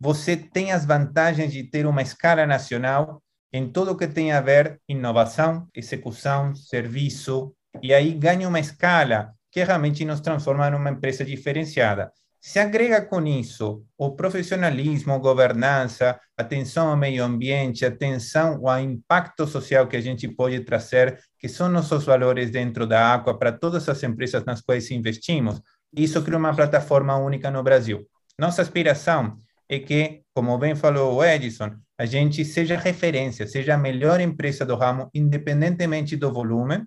você 0.00 0.36
tem 0.36 0.72
as 0.72 0.84
vantagens 0.84 1.52
de 1.52 1.64
ter 1.64 1.86
uma 1.86 2.02
escala 2.02 2.46
nacional 2.46 3.22
em 3.52 3.70
tudo 3.70 3.96
que 3.96 4.06
tem 4.06 4.32
a 4.32 4.40
ver 4.40 4.80
inovação, 4.88 5.66
execução, 5.74 6.54
serviço, 6.54 7.54
e 7.82 7.94
aí 7.94 8.12
ganha 8.12 8.48
uma 8.48 8.60
escala 8.60 9.32
que 9.50 9.64
realmente 9.64 10.04
nos 10.04 10.20
transforma 10.20 10.70
numa 10.70 10.90
empresa 10.90 11.24
diferenciada. 11.24 12.12
Se 12.48 12.58
agrega 12.58 13.02
com 13.02 13.26
isso 13.26 13.84
o 13.98 14.12
profissionalismo, 14.16 15.20
governança, 15.20 16.18
atenção 16.34 16.88
ao 16.88 16.96
meio 16.96 17.22
ambiente, 17.22 17.84
atenção 17.84 18.66
ao 18.66 18.80
impacto 18.80 19.46
social 19.46 19.86
que 19.86 19.98
a 19.98 20.00
gente 20.00 20.26
pode 20.26 20.60
trazer, 20.60 21.20
que 21.38 21.46
são 21.46 21.68
nossos 21.68 22.06
valores 22.06 22.50
dentro 22.50 22.86
da 22.86 23.12
Aqua 23.12 23.38
para 23.38 23.52
todas 23.52 23.86
as 23.86 24.02
empresas 24.02 24.46
nas 24.46 24.62
quais 24.62 24.90
investimos. 24.90 25.60
Isso 25.94 26.22
cria 26.22 26.38
uma 26.38 26.56
plataforma 26.56 27.14
única 27.16 27.50
no 27.50 27.62
Brasil. 27.62 28.08
Nossa 28.38 28.62
aspiração 28.62 29.36
é 29.68 29.78
que, 29.78 30.22
como 30.32 30.56
bem 30.56 30.74
falou 30.74 31.16
o 31.16 31.22
Edison, 31.22 31.76
a 31.98 32.06
gente 32.06 32.46
seja 32.46 32.78
referência, 32.78 33.46
seja 33.46 33.74
a 33.74 33.78
melhor 33.78 34.22
empresa 34.22 34.64
do 34.64 34.74
ramo, 34.74 35.10
independentemente 35.12 36.16
do 36.16 36.32
volume. 36.32 36.82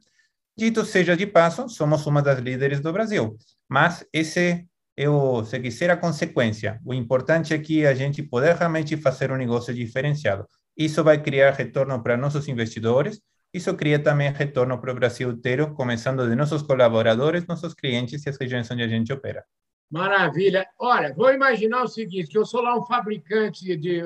Dito 0.57 0.83
seja 0.83 1.15
de 1.15 1.27
passo, 1.27 1.69
somos 1.69 2.03
uma 2.07 2.23
das 2.23 2.39
líderes 2.39 2.79
do 2.79 2.91
Brasil. 2.91 3.37
Mas 3.69 4.03
esse 4.11 4.65
eu, 5.01 5.43
se 5.45 5.59
quiser, 5.59 5.89
a 5.89 5.97
consequência. 5.97 6.79
O 6.85 6.93
importante 6.93 7.53
é 7.53 7.59
que 7.59 7.85
a 7.85 7.93
gente 7.93 8.21
poder 8.23 8.55
realmente 8.55 8.95
fazer 8.97 9.31
um 9.31 9.37
negócio 9.37 9.73
diferenciado. 9.73 10.47
Isso 10.77 11.03
vai 11.03 11.21
criar 11.21 11.51
retorno 11.51 12.01
para 12.01 12.17
nossos 12.17 12.47
investidores, 12.47 13.21
isso 13.53 13.75
cria 13.75 13.99
também 13.99 14.31
retorno 14.31 14.79
para 14.79 14.91
o 14.91 14.95
Brasil 14.95 15.29
inteiro, 15.31 15.73
começando 15.73 16.29
de 16.29 16.35
nossos 16.35 16.61
colaboradores, 16.61 17.45
nossos 17.45 17.73
clientes 17.73 18.25
e 18.25 18.29
as 18.29 18.37
regiões 18.37 18.71
onde 18.71 18.83
a 18.83 18.87
gente 18.87 19.11
opera. 19.11 19.43
Maravilha. 19.89 20.65
Olha, 20.79 21.13
vou 21.13 21.33
imaginar 21.33 21.83
o 21.83 21.87
seguinte, 21.87 22.29
que 22.29 22.37
eu 22.37 22.45
sou 22.45 22.61
lá 22.61 22.77
um 22.77 22.85
fabricante 22.85 23.75
de... 23.75 24.01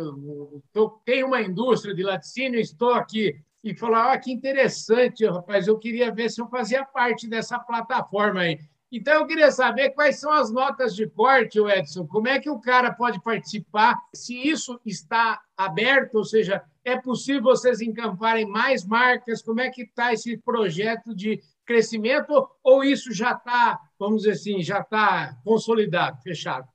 Tenho 1.06 1.28
uma 1.28 1.42
indústria 1.42 1.94
de 1.94 2.02
laticínio, 2.02 2.60
estou 2.60 2.94
aqui 2.94 3.40
e 3.64 3.76
falar, 3.76 4.14
ah, 4.14 4.18
que 4.18 4.32
interessante, 4.32 5.26
rapaz, 5.26 5.68
eu 5.68 5.78
queria 5.78 6.12
ver 6.12 6.30
se 6.30 6.42
eu 6.42 6.48
fazia 6.48 6.84
parte 6.84 7.28
dessa 7.28 7.60
plataforma 7.60 8.42
aí. 8.42 8.60
Então, 8.96 9.16
eu 9.16 9.28
queria 9.28 9.52
saber 9.52 9.90
quais 9.90 10.22
são 10.22 10.32
as 10.32 10.50
notas 10.50 10.96
de 10.96 11.06
corte, 11.06 11.60
Edson. 11.60 12.08
Como 12.08 12.30
é 12.30 12.40
que 12.40 12.50
o 12.50 12.62
cara 12.62 12.94
pode 12.94 13.22
participar? 13.22 13.94
Se 14.14 14.34
isso 14.48 14.80
está 14.86 15.42
aberto, 15.58 16.16
ou 16.16 16.24
seja, 16.24 16.64
é 16.82 16.98
possível 16.98 17.44
vocês 17.44 17.82
encamparem 17.82 18.46
mais 18.46 18.86
marcas? 18.86 19.42
Como 19.42 19.60
é 19.60 19.70
que 19.70 19.82
está 19.82 20.14
esse 20.14 20.38
projeto 20.38 21.14
de 21.14 21.42
crescimento? 21.66 22.48
Ou 22.64 22.86
isso 22.86 23.12
já 23.12 23.34
está, 23.34 23.82
vamos 24.00 24.22
dizer 24.22 24.32
assim, 24.32 24.64
já 24.64 24.80
está 24.80 25.36
consolidado, 25.44 26.22
fechado? 26.22 26.66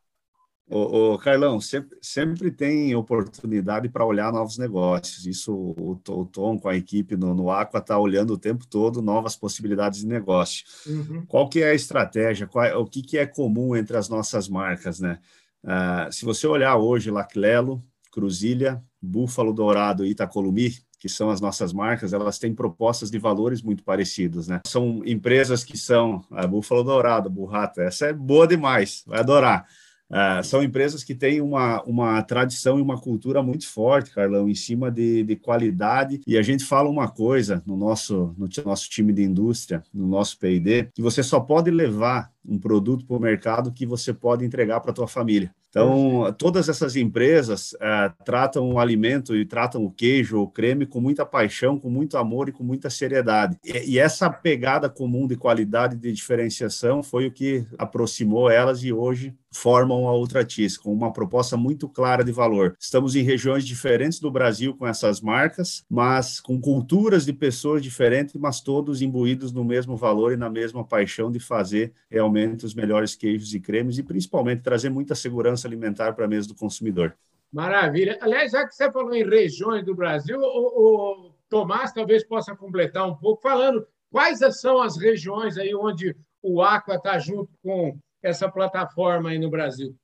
O, 0.73 1.19
Carlão, 1.19 1.61
sempre, 1.61 1.99
sempre 2.01 2.51
tem 2.53 2.95
oportunidade 2.95 3.89
para 3.89 4.05
olhar 4.05 4.33
novos 4.33 4.57
negócios. 4.57 5.27
Isso 5.27 5.53
o, 5.53 6.01
o, 6.09 6.25
Tom 6.25 6.61
com 6.61 6.69
a 6.69 6.77
equipe 6.77 7.17
no, 7.17 7.35
no 7.35 7.51
Aqua 7.51 7.81
está 7.81 7.99
olhando 7.99 8.35
o 8.35 8.39
tempo 8.39 8.65
todo 8.69 9.03
novas 9.03 9.35
possibilidades 9.35 10.01
de 10.01 10.07
negócio. 10.07 10.65
Uhum. 10.87 11.27
Qual 11.27 11.49
que 11.49 11.61
é 11.61 11.71
a 11.71 11.75
estratégia? 11.75 12.47
Qual, 12.47 12.65
é, 12.65 12.77
o 12.77 12.87
que, 12.87 13.03
que 13.03 13.19
é 13.19 13.27
comum 13.27 13.75
entre 13.75 13.97
as 13.97 14.09
nossas 14.09 14.49
marcas, 14.49 15.01
né? 15.01 15.19
Uh, 15.65 16.13
se 16.13 16.25
você 16.25 16.47
olhar 16.47 16.77
hoje 16.77 17.11
Laclelo, 17.11 17.83
Cruzilha, 18.13 18.81
Búfalo 19.03 19.53
Dourado 19.53 20.07
e 20.07 20.11
Itacolumi, 20.11 20.73
que 21.01 21.09
são 21.09 21.31
as 21.31 21.41
nossas 21.41 21.73
marcas, 21.73 22.13
elas 22.13 22.39
têm 22.39 22.55
propostas 22.55 23.11
de 23.11 23.19
valores 23.19 23.61
muito 23.61 23.83
parecidos, 23.83 24.47
né? 24.47 24.61
São 24.67 25.03
empresas 25.05 25.65
que 25.65 25.77
são 25.77 26.23
a 26.31 26.47
Búfalo 26.47 26.85
Dourado, 26.85 27.29
Burrata, 27.29 27.83
essa 27.83 28.07
é 28.07 28.13
boa 28.13 28.47
demais, 28.47 29.03
vai 29.07 29.19
adorar. 29.19 29.67
Uh, 30.11 30.43
são 30.43 30.63
empresas 30.63 31.05
que 31.05 31.15
têm 31.15 31.41
uma, 31.41 31.83
uma 31.85 32.21
tradição 32.23 32.79
e 32.79 32.83
uma 32.83 33.01
cultura 33.01 33.43
muito 33.43 33.69
forte, 33.69 34.11
Carlão, 34.11 34.49
em 34.49 34.55
cima 34.55 34.91
de, 34.91 35.23
de 35.23 35.37
qualidade. 35.37 36.21
E 36.27 36.37
a 36.37 36.43
gente 36.43 36.65
fala 36.65 36.89
uma 36.89 37.09
coisa 37.09 37.63
no 37.65 37.77
nosso, 37.77 38.35
no 38.37 38.49
nosso 38.65 38.91
time 38.91 39.13
de 39.13 39.23
indústria, 39.23 39.83
no 39.95 40.09
nosso 40.09 40.37
PD, 40.39 40.89
que 40.93 41.01
você 41.01 41.23
só 41.23 41.39
pode 41.39 41.71
levar 41.71 42.33
um 42.45 42.59
produto 42.59 43.07
para 43.07 43.17
o 43.17 43.21
mercado 43.21 43.73
que 43.73 43.87
você 43.87 44.13
pode 44.13 44.45
entregar 44.45 44.81
para 44.81 44.91
a 44.91 44.95
tua 44.95 45.07
família. 45.07 45.55
Então, 45.69 46.35
todas 46.37 46.69
essas 46.69 46.97
empresas 46.97 47.77
é, 47.81 48.11
tratam 48.25 48.73
o 48.73 48.79
alimento 48.81 49.37
e 49.37 49.47
tratam 49.47 49.85
o 49.85 49.91
queijo, 49.91 50.41
o 50.41 50.49
creme 50.49 50.85
com 50.85 51.01
muita 51.01 51.25
paixão, 51.25 51.79
com 51.79 51.89
muito 51.89 52.19
amor 52.19 52.49
e 52.49 52.53
com 52.53 52.65
muita 52.65 52.91
seriedade. 52.91 53.57
E, 53.65 53.93
e 53.93 53.99
essa 53.99 54.29
pegada 54.29 54.89
comum 54.89 55.29
de 55.29 55.37
qualidade 55.37 55.95
e 55.95 55.99
de 55.99 56.13
diferenciação 56.13 57.05
foi 57.05 57.29
o 57.29 57.31
que 57.31 57.65
aproximou 57.79 58.51
elas 58.51 58.83
e 58.83 58.93
hoje 58.93 59.33
formam 59.53 60.07
a 60.09 60.17
Ultratis, 60.17 60.77
com 60.77 60.93
uma 60.93 61.13
proposta 61.13 61.57
muito 61.57 61.89
clara 61.89 62.25
de 62.25 62.33
valor. 62.33 62.77
Estamos 62.79 63.17
em 63.17 63.23
regiões 63.23 63.65
diferentes 63.65 64.21
do 64.21 64.31
Brasil 64.31 64.75
com 64.77 64.87
essas 64.87 65.21
marcas, 65.21 65.85
mas 65.89 66.41
com 66.41 66.61
culturas 66.61 67.25
de 67.25 67.33
pessoas 67.33 67.83
diferentes, 67.83 68.35
mas 68.37 68.61
todos 68.61 69.03
imbuídos 69.03 69.53
no 69.53 69.65
mesmo 69.65 69.97
valor 69.97 70.33
e 70.33 70.37
na 70.37 70.49
mesma 70.49 70.85
paixão 70.85 71.31
de 71.31 71.41
fazer 71.41 71.93
realmente 72.11 72.65
os 72.65 72.75
melhores 72.75 73.15
queijos 73.15 73.55
e 73.55 73.61
cremes 73.61 73.99
e 73.99 74.03
principalmente 74.03 74.63
trazer 74.63 74.91
muita 74.91 75.15
segurança 75.15 75.67
alimentar 75.67 76.13
para 76.13 76.25
a 76.25 76.29
mesa 76.29 76.49
do 76.49 76.55
consumidor. 76.55 77.17
Maravilha. 77.53 78.17
Aliás, 78.21 78.53
já 78.53 78.67
que 78.67 78.75
você 78.75 78.91
falou 78.93 79.13
em 79.15 79.29
regiões 79.29 79.85
do 79.85 79.95
Brasil, 79.95 80.39
o, 80.39 81.27
o 81.27 81.35
Tomás 81.49 81.93
talvez 81.93 82.25
possa 82.25 82.55
completar 82.55 83.09
um 83.09 83.17
pouco 83.17 83.43
falando 83.43 83.85
quais 84.11 84.39
são 84.61 84.81
as 84.81 84.97
regiões 84.97 85.59
aí 85.59 85.75
onde 85.75 86.17
o 86.41 86.63
Aqua 86.63 86.95
está 86.95 87.19
junto 87.19 87.51
com 87.63 87.99
essa 88.23 88.51
plataforma 88.51 89.31
aí 89.31 89.39
no 89.39 89.51
Brasil? 89.51 89.95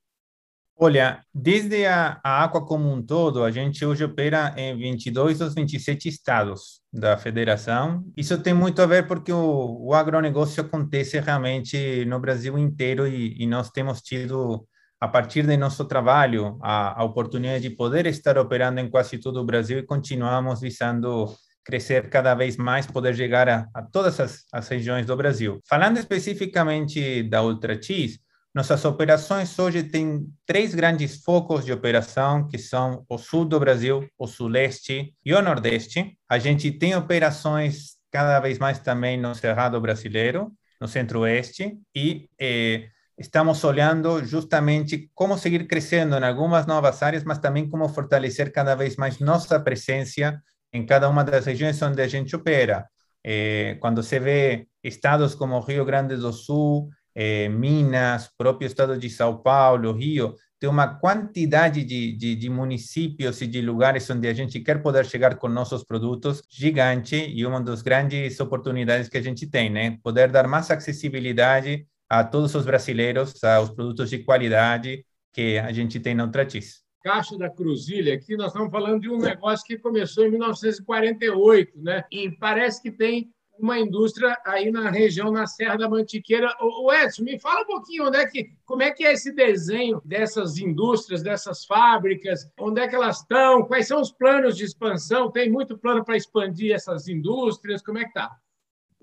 Olha, 0.79 1.23
desde 1.35 1.87
a, 1.87 2.21
a 2.23 2.45
Aqua 2.45 2.63
como 2.67 2.93
um 2.93 3.03
todo, 3.03 3.43
a 3.43 3.51
gente 3.51 3.83
hoje 3.83 4.05
opera 4.05 4.53
em 4.59 4.77
22 4.77 5.39
dos 5.39 5.55
27 5.55 6.07
estados 6.07 6.83
da 6.93 7.17
federação. 7.17 8.05
Isso 8.15 8.37
tem 8.43 8.53
muito 8.53 8.83
a 8.83 8.87
ver 8.87 9.07
porque 9.07 9.33
o, 9.33 9.87
o 9.87 9.95
agronegócio 9.95 10.63
acontece 10.63 11.19
realmente 11.19 12.05
no 12.05 12.21
Brasil 12.21 12.59
inteiro 12.59 13.09
e, 13.09 13.43
e 13.43 13.47
nós 13.47 13.71
temos 13.71 14.03
tido, 14.03 14.69
a 15.01 15.09
partir 15.09 15.47
de 15.47 15.57
nosso 15.57 15.83
trabalho, 15.87 16.59
a, 16.63 17.01
a 17.01 17.05
oportunidade 17.05 17.67
de 17.71 17.75
poder 17.75 18.05
estar 18.05 18.37
operando 18.37 18.79
em 18.79 18.91
quase 18.91 19.17
todo 19.17 19.41
o 19.41 19.47
Brasil 19.47 19.79
e 19.79 19.87
continuamos 19.87 20.61
visando 20.61 21.35
crescer 21.67 22.09
cada 22.09 22.33
vez 22.35 22.57
mais, 22.57 22.87
poder 22.87 23.15
chegar 23.17 23.49
a, 23.49 23.67
a 23.75 23.83
todas 23.83 24.21
as, 24.21 24.45
as, 24.53 24.69
regiões 24.69 25.05
do 25.05 25.17
Brasil. 25.17 25.61
Falando 25.69 25.99
especificamente 25.99 27.25
da 27.25 27.43
Ultra 27.43 27.83
X, 27.83 28.21
nossas 28.55 28.85
operações 28.85 29.59
hoje 29.59 29.83
têm 29.83 30.29
três 30.47 30.75
grandes 30.75 31.23
focos 31.23 31.65
de 31.65 31.73
operação, 31.73 32.49
que 32.49 32.57
são 32.57 33.05
o 33.09 33.19
sul 33.19 33.45
do 33.45 33.59
Brasil, 33.59 34.09
o 34.17 34.29
suleste 34.29 35.13
e 35.25 35.35
o 35.35 35.43
nordeste. 35.43 36.17
A 36.29 36.39
gente 36.39 36.71
tem 36.71 36.95
operações 36.95 37.97
cada 38.13 38.39
vez 38.39 38.59
mais 38.59 38.79
também 38.79 39.21
no 39.21 39.35
Cerrado 39.35 39.79
brasileiro, 39.81 40.53
no 40.81 40.87
centro-oeste, 40.87 41.77
e 41.95 42.31
eh, 42.41 42.89
estamos 43.19 43.63
olhando 43.65 44.25
justamente 44.25 45.11
como 45.15 45.37
seguir 45.37 45.67
crescendo 45.67 46.17
em 46.17 46.25
algumas 46.25 46.65
novas 46.65 47.03
áreas, 47.03 47.25
mas 47.25 47.39
também 47.39 47.69
como 47.69 47.89
fortalecer 47.89 48.53
cada 48.53 48.75
vez 48.75 48.97
mais 48.97 49.19
nossa 49.19 49.59
presença 49.59 50.41
em 50.77 50.87
cada 50.87 51.09
uma 51.09 51.25
das 51.25 51.47
regiões 51.47 51.81
onde 51.83 52.01
a 52.03 52.09
gente 52.09 52.37
opera. 52.37 52.87
Eh, 53.25 53.77
quando 53.81 54.03
se 54.03 54.19
vê 54.21 54.69
estados 54.83 55.35
como 55.35 55.59
Rio 55.61 55.85
Grande 55.85 56.17
do 56.17 56.33
Sul, 56.33 56.89
eh, 57.15 57.49
Minas, 57.49 58.31
próprio 58.37 58.67
estado 58.67 58.97
de 58.99 59.11
São 59.11 59.39
Paulo, 59.39 59.93
Rio, 59.93 60.35
tem 60.59 60.71
uma 60.71 60.87
quantidade 60.87 61.85
de, 61.85 62.13
de, 62.17 62.35
de, 62.35 62.49
municípios 62.49 63.41
e 63.43 63.47
de 63.47 63.61
lugares 63.61 64.09
onde 64.11 64.27
a 64.29 64.35
gente 64.35 64.61
quer 64.61 64.83
poder 64.83 65.05
chegar 65.05 65.37
com 65.37 65.49
nossos 65.49 65.85
produtos 65.85 66.43
gigante 66.49 67.17
e 67.17 67.45
uma 67.45 67.61
das 67.61 67.83
grandes 67.83 68.39
oportunidades 68.41 69.09
que 69.09 69.19
a 69.19 69.23
gente 69.23 69.47
tem, 69.47 69.69
né? 69.71 69.99
Poder 70.03 70.31
dar 70.31 70.47
mais 70.49 70.71
acessibilidade 70.71 71.87
a 72.09 72.25
todos 72.25 72.55
os 72.55 72.65
brasileiros 72.65 73.43
aos 73.45 73.71
produtos 73.71 74.09
de 74.11 74.21
qualidade 74.21 75.05
que 75.33 75.59
a 75.59 75.73
gente 75.73 76.01
tem 76.01 76.15
na 76.15 76.25
Ultratis. 76.25 76.86
Caixa 77.07 77.39
da 77.39 77.49
Cruzilha, 77.49 78.15
aqui 78.15 78.37
nós 78.37 78.49
estamos 78.49 78.69
falando 78.69 79.03
de 79.03 79.09
um 79.09 79.17
negócio 79.17 79.65
que 79.65 79.79
começou 79.79 80.27
em 80.27 80.31
1948, 80.33 81.81
né? 81.81 82.03
E 82.11 82.33
parece 82.33 82.83
que 82.83 82.91
tem 82.91 83.31
uma 83.61 83.79
indústria 83.79 84.37
aí 84.45 84.73
na 84.73 84.91
região, 84.91 85.31
na 85.31 85.47
Serra 85.47 85.77
da 85.77 85.89
Mantiqueira. 85.89 86.53
O 86.61 86.93
Edson, 86.93 87.23
me 87.23 87.39
fala 87.39 87.61
um 87.61 87.67
pouquinho 87.67 88.09
onde 88.09 88.17
é 88.17 88.27
que, 88.27 88.51
como 88.65 88.83
é 88.83 88.91
que 88.91 89.07
é 89.07 89.13
esse 89.13 89.33
desenho 89.33 90.03
dessas 90.05 90.59
indústrias, 90.59 91.23
dessas 91.23 91.65
fábricas, 91.65 92.41
onde 92.59 92.81
é 92.81 92.89
que 92.89 92.97
elas 92.97 93.21
estão, 93.21 93.63
quais 93.63 93.87
são 93.87 94.01
os 94.01 94.11
planos 94.11 94.57
de 94.57 94.65
expansão? 94.65 95.31
Tem 95.31 95.49
muito 95.49 95.79
plano 95.79 96.05
para 96.05 96.17
expandir 96.17 96.75
essas 96.75 97.07
indústrias? 97.07 97.83
Como 97.83 97.99
é 97.99 98.03
que 98.03 98.09
está? 98.09 98.37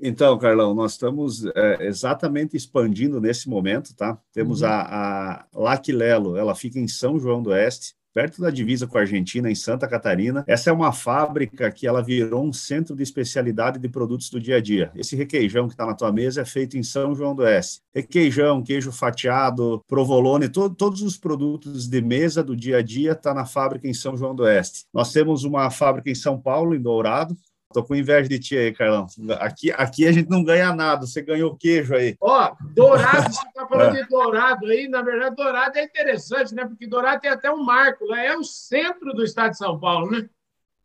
Então, 0.02 0.38
Carlão, 0.38 0.74
nós 0.74 0.94
estamos 0.94 1.46
é, 1.46 1.86
exatamente 1.88 2.58
expandindo 2.58 3.22
nesse 3.22 3.48
momento, 3.48 3.96
tá? 3.96 4.18
Temos 4.34 4.62
uhum. 4.62 4.68
a, 4.68 5.34
a 5.34 5.48
Laquilelo, 5.54 6.36
ela 6.36 6.56
fica 6.56 6.80
em 6.80 6.88
São 6.88 7.20
João 7.20 7.42
do 7.42 7.52
Oeste, 7.52 7.96
perto 8.14 8.42
da 8.42 8.52
divisa 8.52 8.86
com 8.86 8.98
a 8.98 9.02
Argentina, 9.02 9.50
em 9.50 9.56
Santa 9.56 9.88
Catarina. 9.88 10.44
Essa 10.48 10.70
é 10.70 10.74
uma 10.74 10.94
fábrica 10.94 11.72
que 11.72 11.88
ela 11.88 12.02
virou 12.02 12.46
um 12.46 12.54
centro 12.54 12.96
de 12.96 13.02
especialidade 13.02 13.80
de 13.80 13.90
produtos 13.90 14.30
do 14.30 14.40
dia 14.40 14.58
a 14.58 14.62
dia. 14.62 14.92
Esse 14.96 15.16
requeijão 15.16 15.68
que 15.68 15.74
está 15.74 15.86
na 15.86 15.96
tua 15.96 16.12
mesa 16.12 16.42
é 16.42 16.46
feito 16.46 16.78
em 16.78 16.84
São 16.84 17.16
João 17.16 17.36
do 17.36 17.42
Oeste. 17.42 17.82
Requeijão, 17.94 18.62
queijo 18.62 18.92
fatiado, 18.92 19.84
provolone, 19.88 20.48
to 20.48 20.70
todos 20.70 21.02
os 21.02 21.18
produtos 21.18 21.88
de 21.88 22.02
mesa 22.02 22.44
do 22.44 22.56
dia 22.56 22.78
a 22.78 22.82
dia 22.82 23.14
está 23.14 23.34
na 23.34 23.46
fábrica 23.46 23.88
em 23.88 23.94
São 23.94 24.16
João 24.16 24.36
do 24.36 24.44
Oeste. 24.44 24.86
Nós 24.94 25.12
temos 25.12 25.44
uma 25.44 25.70
fábrica 25.72 26.10
em 26.10 26.16
São 26.16 26.40
Paulo, 26.40 26.76
em 26.76 26.82
Dourado, 26.82 27.36
Tô 27.74 27.84
com 27.84 27.96
inveja 27.96 28.30
de 28.30 28.40
ti 28.40 28.58
aí, 28.58 28.72
Carlão. 28.72 29.08
Aqui, 29.40 29.72
aqui 29.72 30.08
a 30.08 30.12
gente 30.12 30.30
não 30.30 30.44
ganha 30.44 30.74
nada. 30.74 31.06
Você 31.06 31.22
ganhou 31.22 31.58
queijo 31.58 31.96
aí. 31.96 32.16
Ó, 32.22 32.56
dourado, 32.74 33.34
você 33.34 33.52
tá 33.54 33.68
falando 33.68 33.98
é. 33.98 34.04
de 34.04 34.08
dourado 34.08 34.68
aí. 34.68 34.88
Na 34.88 35.02
verdade, 35.02 35.36
dourado 35.36 35.78
é 35.78 35.84
interessante, 35.84 36.54
né? 36.54 36.66
Porque 36.66 36.88
dourado 36.88 37.22
tem 37.22 37.32
até 37.32 37.52
um 37.52 37.64
marco 37.64 38.06
lá. 38.06 38.22
É 38.22 38.38
o 38.38 38.44
centro 38.44 39.14
do 39.14 39.24
estado 39.24 39.52
de 39.52 39.58
São 39.58 39.80
Paulo, 39.80 40.12
né? 40.12 40.30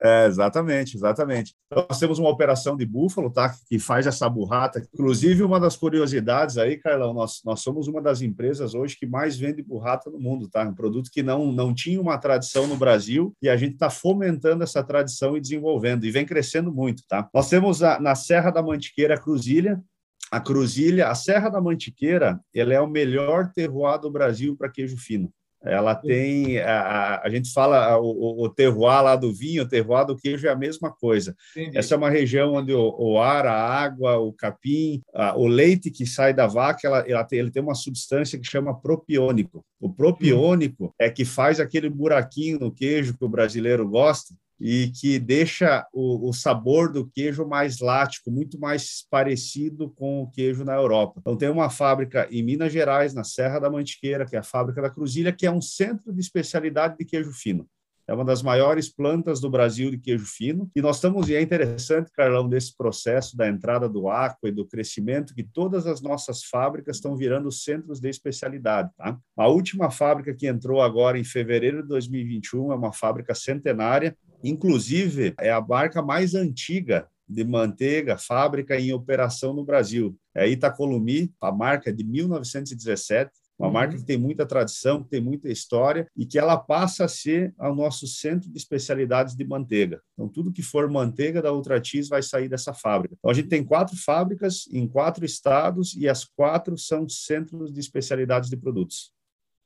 É, 0.01 0.27
exatamente, 0.27 0.97
exatamente. 0.97 1.55
Nós 1.71 1.99
temos 1.99 2.21
uma 2.21 2.29
operação 2.29 2.77
de 2.77 2.87
búfalo, 2.87 3.31
tá? 3.31 3.53
Que 3.69 3.79
faz 3.81 4.07
essa 4.07 4.29
burrata. 4.29 4.81
Inclusive, 4.95 5.43
uma 5.43 5.59
das 5.59 5.77
curiosidades 5.77 6.57
aí, 6.57 6.77
Carlão, 6.77 7.13
nós, 7.13 7.41
nós 7.45 7.61
somos 7.61 7.89
uma 7.89 8.01
das 8.01 8.23
empresas 8.23 8.75
hoje 8.75 8.97
que 8.97 9.07
mais 9.07 9.37
vende 9.37 9.61
burrata 9.61 10.09
no 10.09 10.21
mundo, 10.21 10.49
tá? 10.49 10.63
Um 10.63 10.75
produto 10.75 11.11
que 11.13 11.23
não, 11.23 11.51
não 11.51 11.75
tinha 11.75 12.01
uma 12.01 12.17
tradição 12.17 12.67
no 12.69 12.77
Brasil 12.77 13.35
e 13.43 13.49
a 13.49 13.57
gente 13.57 13.75
está 13.75 13.91
fomentando 13.91 14.63
essa 14.63 14.85
tradição 14.85 15.37
e 15.37 15.41
desenvolvendo, 15.41 16.05
e 16.05 16.11
vem 16.13 16.25
crescendo 16.25 16.73
muito, 16.73 17.03
tá? 17.09 17.29
Nós 17.35 17.49
temos 17.49 17.83
a, 17.83 17.99
na 17.99 18.15
Serra 18.15 18.51
da 18.51 18.63
Mantiqueira 18.63 19.19
Cruzilha, 19.19 19.83
a 20.31 20.39
Cruzilha, 20.41 21.09
a 21.09 21.15
Serra 21.15 21.49
da 21.49 21.61
Mantiqueira, 21.61 22.39
ela 22.55 22.75
é 22.75 22.81
o 22.81 22.87
melhor 22.87 23.51
terroir 23.53 23.99
do 23.99 24.11
Brasil 24.11 24.57
para 24.57 24.71
queijo 24.71 24.97
fino. 24.97 25.33
Ela 25.63 25.95
tem, 25.95 26.59
a, 26.61 27.21
a 27.25 27.29
gente 27.29 27.53
fala 27.53 27.99
o, 27.99 28.45
o 28.45 28.49
terroir 28.49 29.03
lá 29.03 29.17
do 29.17 29.33
vinho, 29.33 29.65
o 29.65 29.69
terroir 29.69 30.07
do 30.07 30.17
queijo 30.17 30.47
é 30.47 30.51
a 30.51 30.57
mesma 30.57 30.93
coisa. 30.93 31.35
Entendi. 31.57 31.77
Essa 31.77 31.95
é 31.95 31.99
uma 31.99 32.11
região 32.11 32.55
onde 32.55 32.73
o, 32.73 32.95
o, 32.99 33.19
ar, 33.19 33.47
a 33.47 33.55
água, 33.55 34.19
o 34.19 34.33
capim, 34.33 35.03
a, 35.13 35.37
o 35.37 35.47
leite 35.47 35.91
que 35.91 36.07
sai 36.07 36.33
da 36.33 36.47
vaca, 36.47 36.87
ela, 36.87 37.01
ela 37.09 37.25
tem, 37.25 37.41
ele 37.41 37.51
tem 37.51 37.63
uma 37.63 37.75
substância 37.75 38.39
que 38.39 38.47
chama 38.47 38.79
propiônico. 38.81 39.65
O 39.81 39.93
propiônico 39.93 40.87
hum. 40.87 40.93
é 40.99 41.11
que 41.11 41.25
faz 41.25 41.59
aquele 41.59 41.89
buraquinho 41.89 42.59
no 42.61 42.73
queijo 42.73 43.17
que 43.17 43.25
o 43.25 43.29
brasileiro 43.29 43.89
gosta, 43.89 44.35
e 44.61 44.91
que 44.91 45.19
deixa 45.19 45.87
o, 45.93 46.29
o, 46.29 46.33
sabor 46.33 46.93
do 46.93 47.07
queijo 47.07 47.47
mais 47.47 47.79
lático, 47.79 48.31
muito 48.31 48.59
mais 48.59 49.07
parecido 49.09 49.91
com 49.91 50.23
o 50.23 50.31
queijo 50.31 50.65
na 50.65 50.75
Europa. 50.75 51.21
Então, 51.21 51.37
tem 51.37 51.49
uma 51.49 51.71
fábrica 51.71 52.27
em 52.31 52.43
Minas 52.43 52.73
Gerais, 52.73 53.15
na 53.15 53.23
Serra 53.23 53.61
da 53.61 53.71
Mantiqueira, 53.71 54.27
que 54.27 54.35
é 54.35 54.39
a 54.41 54.43
fábrica 54.43 54.83
da 54.83 54.91
Cruzilha, 54.91 55.33
que 55.33 55.47
é 55.47 55.51
um 55.51 55.61
centro 55.61 56.13
de 56.13 56.21
especialidade 56.21 56.97
de 56.99 57.05
queijo 57.05 57.33
fino. 57.33 57.69
É 58.09 58.15
uma 58.15 58.25
das 58.25 58.43
maiores 58.43 58.89
plantas 58.89 59.41
do 59.41 59.51
Brasil 59.51 59.91
de 59.91 59.99
queijo 59.99 60.25
fino. 60.25 60.71
E 60.75 60.81
nós 60.81 60.97
estamos, 60.97 61.29
e 61.29 61.35
é 61.35 61.43
interessante, 61.43 62.11
Carlão, 62.11 62.49
desse 62.49 62.77
processo 62.77 63.37
da 63.37 63.47
entrada 63.47 63.89
do 63.89 64.09
Aqua 64.09 64.49
e 64.49 64.53
do 64.53 64.67
crescimento, 64.67 65.35
que 65.35 65.45
todas 65.45 65.87
as 65.87 66.01
nossas 66.01 66.45
fábricas 66.45 66.97
estão 66.97 67.17
virando 67.17 67.53
centros 67.53 68.01
de 68.01 68.09
especialidade. 68.09 68.91
Tá? 68.97 69.19
A 69.37 69.49
última 69.49 69.91
fábrica 69.91 70.35
que 70.35 70.47
entrou 70.47 70.81
agora 70.81 71.19
em 71.19 71.25
fevereiro 71.25 71.83
de 71.83 71.89
2021 71.89 72.73
é 72.73 72.75
uma 72.75 72.93
fábrica 72.93 73.35
centenária, 73.35 74.17
Inclusive, 74.43 75.35
é 75.41 75.51
a 75.51 75.61
barca 75.61 76.01
mais 76.01 76.35
antiga 76.35 77.09
de 77.29 77.45
manteiga, 77.45 78.17
fábrica 78.17 78.79
em 78.79 78.93
operação 78.93 79.53
no 79.53 79.65
Brasil. 79.65 80.17
É 80.35 80.49
Itacolumi, 80.49 81.33
a 81.41 81.53
marca 81.53 81.93
de 81.93 82.05
1917, 82.05 83.31
uma 83.59 83.67
uhum. 83.67 83.73
marca 83.75 83.97
que 83.97 84.05
tem 84.05 84.17
muita 84.17 84.47
tradição, 84.47 85.03
que 85.03 85.11
tem 85.11 85.21
muita 85.21 85.51
história 85.51 86.09
e 86.17 86.25
que 86.25 86.39
ela 86.39 86.57
passa 86.57 87.05
a 87.05 87.09
ser 87.09 87.53
o 87.59 87.75
nosso 87.75 88.07
centro 88.07 88.49
de 88.49 88.57
especialidades 88.57 89.35
de 89.35 89.45
manteiga. 89.45 90.01
Então, 90.15 90.29
tudo 90.29 90.53
que 90.53 90.63
for 90.63 90.89
manteiga 90.89 91.43
da 91.43 91.53
Ultratis 91.53 92.09
vai 92.09 92.23
sair 92.23 92.49
dessa 92.49 92.73
fábrica. 92.73 93.17
Então, 93.19 93.31
a 93.31 93.35
gente 93.35 93.49
tem 93.49 93.65
quatro 93.65 93.97
fábricas 93.97 94.69
em 94.73 94.87
quatro 94.87 95.25
estados 95.25 95.95
e 95.97 96.09
as 96.09 96.25
quatro 96.25 96.79
são 96.79 97.09
centros 97.09 97.73
de 97.73 97.81
especialidades 97.81 98.49
de 98.49 98.57
produtos. 98.57 99.13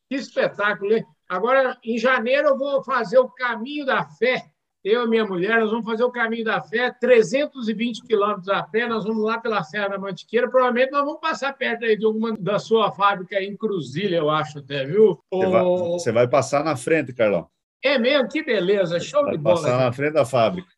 Que 0.08 0.16
espetáculo, 0.16 0.94
hein? 0.94 1.04
Agora, 1.28 1.78
em 1.82 1.98
janeiro, 1.98 2.48
eu 2.48 2.58
vou 2.58 2.82
fazer 2.84 3.18
o 3.18 3.28
caminho 3.28 3.86
da 3.86 4.04
fé 4.04 4.51
eu 4.84 5.04
e 5.04 5.08
minha 5.08 5.24
mulher, 5.24 5.60
nós 5.60 5.70
vamos 5.70 5.86
fazer 5.86 6.02
o 6.02 6.10
caminho 6.10 6.44
da 6.44 6.60
fé, 6.60 6.90
320 6.90 8.02
quilômetros 8.02 8.48
a 8.48 8.62
pé, 8.62 8.88
nós 8.88 9.04
vamos 9.04 9.22
lá 9.24 9.38
pela 9.38 9.62
Serra 9.62 9.88
da 9.88 9.98
Mantiqueira, 9.98 10.50
provavelmente 10.50 10.90
nós 10.90 11.04
vamos 11.04 11.20
passar 11.20 11.52
perto 11.52 11.84
aí 11.84 11.96
de 11.96 12.04
alguma 12.04 12.36
da 12.36 12.58
sua 12.58 12.90
fábrica 12.90 13.40
em 13.40 13.56
Cruzilha, 13.56 14.16
eu 14.16 14.28
acho 14.28 14.58
até, 14.58 14.84
viu? 14.84 15.22
Você, 15.32 15.46
vai, 15.46 15.62
você 15.62 16.12
vai 16.12 16.28
passar 16.28 16.64
na 16.64 16.76
frente, 16.76 17.12
Carlão. 17.12 17.48
É 17.82 17.98
mesmo? 17.98 18.28
Que 18.28 18.42
beleza, 18.42 18.98
show 18.98 19.22
vai 19.22 19.36
de 19.36 19.38
bola. 19.38 19.56
passar 19.56 19.78
na 19.78 19.92
frente 19.92 20.14
da 20.14 20.24
fábrica. 20.24 20.68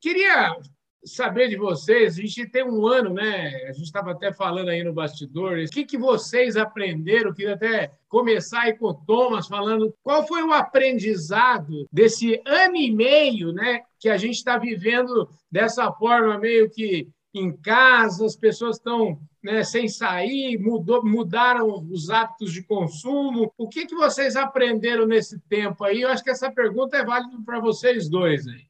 Queria 0.00 0.56
saber 1.06 1.48
de 1.48 1.56
vocês. 1.56 2.18
A 2.18 2.20
gente 2.20 2.46
tem 2.46 2.64
um 2.64 2.86
ano, 2.86 3.14
né? 3.14 3.66
A 3.68 3.72
gente 3.72 3.84
estava 3.84 4.10
até 4.10 4.32
falando 4.32 4.68
aí 4.68 4.82
no 4.82 4.92
bastidor. 4.92 5.58
O 5.58 5.70
que, 5.70 5.84
que 5.84 5.96
vocês 5.96 6.56
aprenderam? 6.56 7.32
Queria 7.32 7.54
até 7.54 7.92
começar 8.08 8.62
aí 8.62 8.76
com 8.76 8.86
o 8.86 8.94
Thomas 8.94 9.46
falando 9.46 9.94
qual 10.02 10.26
foi 10.26 10.42
o 10.42 10.52
aprendizado 10.52 11.86
desse 11.92 12.42
ano 12.44 12.76
e 12.76 12.90
meio, 12.90 13.52
né? 13.52 13.80
Que 14.00 14.08
a 14.08 14.16
gente 14.16 14.34
está 14.34 14.58
vivendo 14.58 15.28
dessa 15.50 15.90
forma 15.92 16.38
meio 16.38 16.68
que 16.68 17.08
em 17.32 17.54
casa, 17.54 18.24
as 18.24 18.34
pessoas 18.34 18.76
estão 18.76 19.20
né, 19.42 19.62
sem 19.62 19.88
sair, 19.88 20.58
mudou, 20.58 21.04
mudaram 21.04 21.86
os 21.90 22.10
hábitos 22.10 22.52
de 22.52 22.62
consumo. 22.62 23.52
O 23.58 23.68
que, 23.68 23.86
que 23.86 23.94
vocês 23.94 24.36
aprenderam 24.36 25.06
nesse 25.06 25.38
tempo 25.40 25.84
aí? 25.84 26.00
Eu 26.00 26.08
acho 26.08 26.24
que 26.24 26.30
essa 26.30 26.50
pergunta 26.50 26.96
é 26.96 27.04
válida 27.04 27.36
para 27.44 27.60
vocês 27.60 28.08
dois 28.08 28.48
aí. 28.48 28.66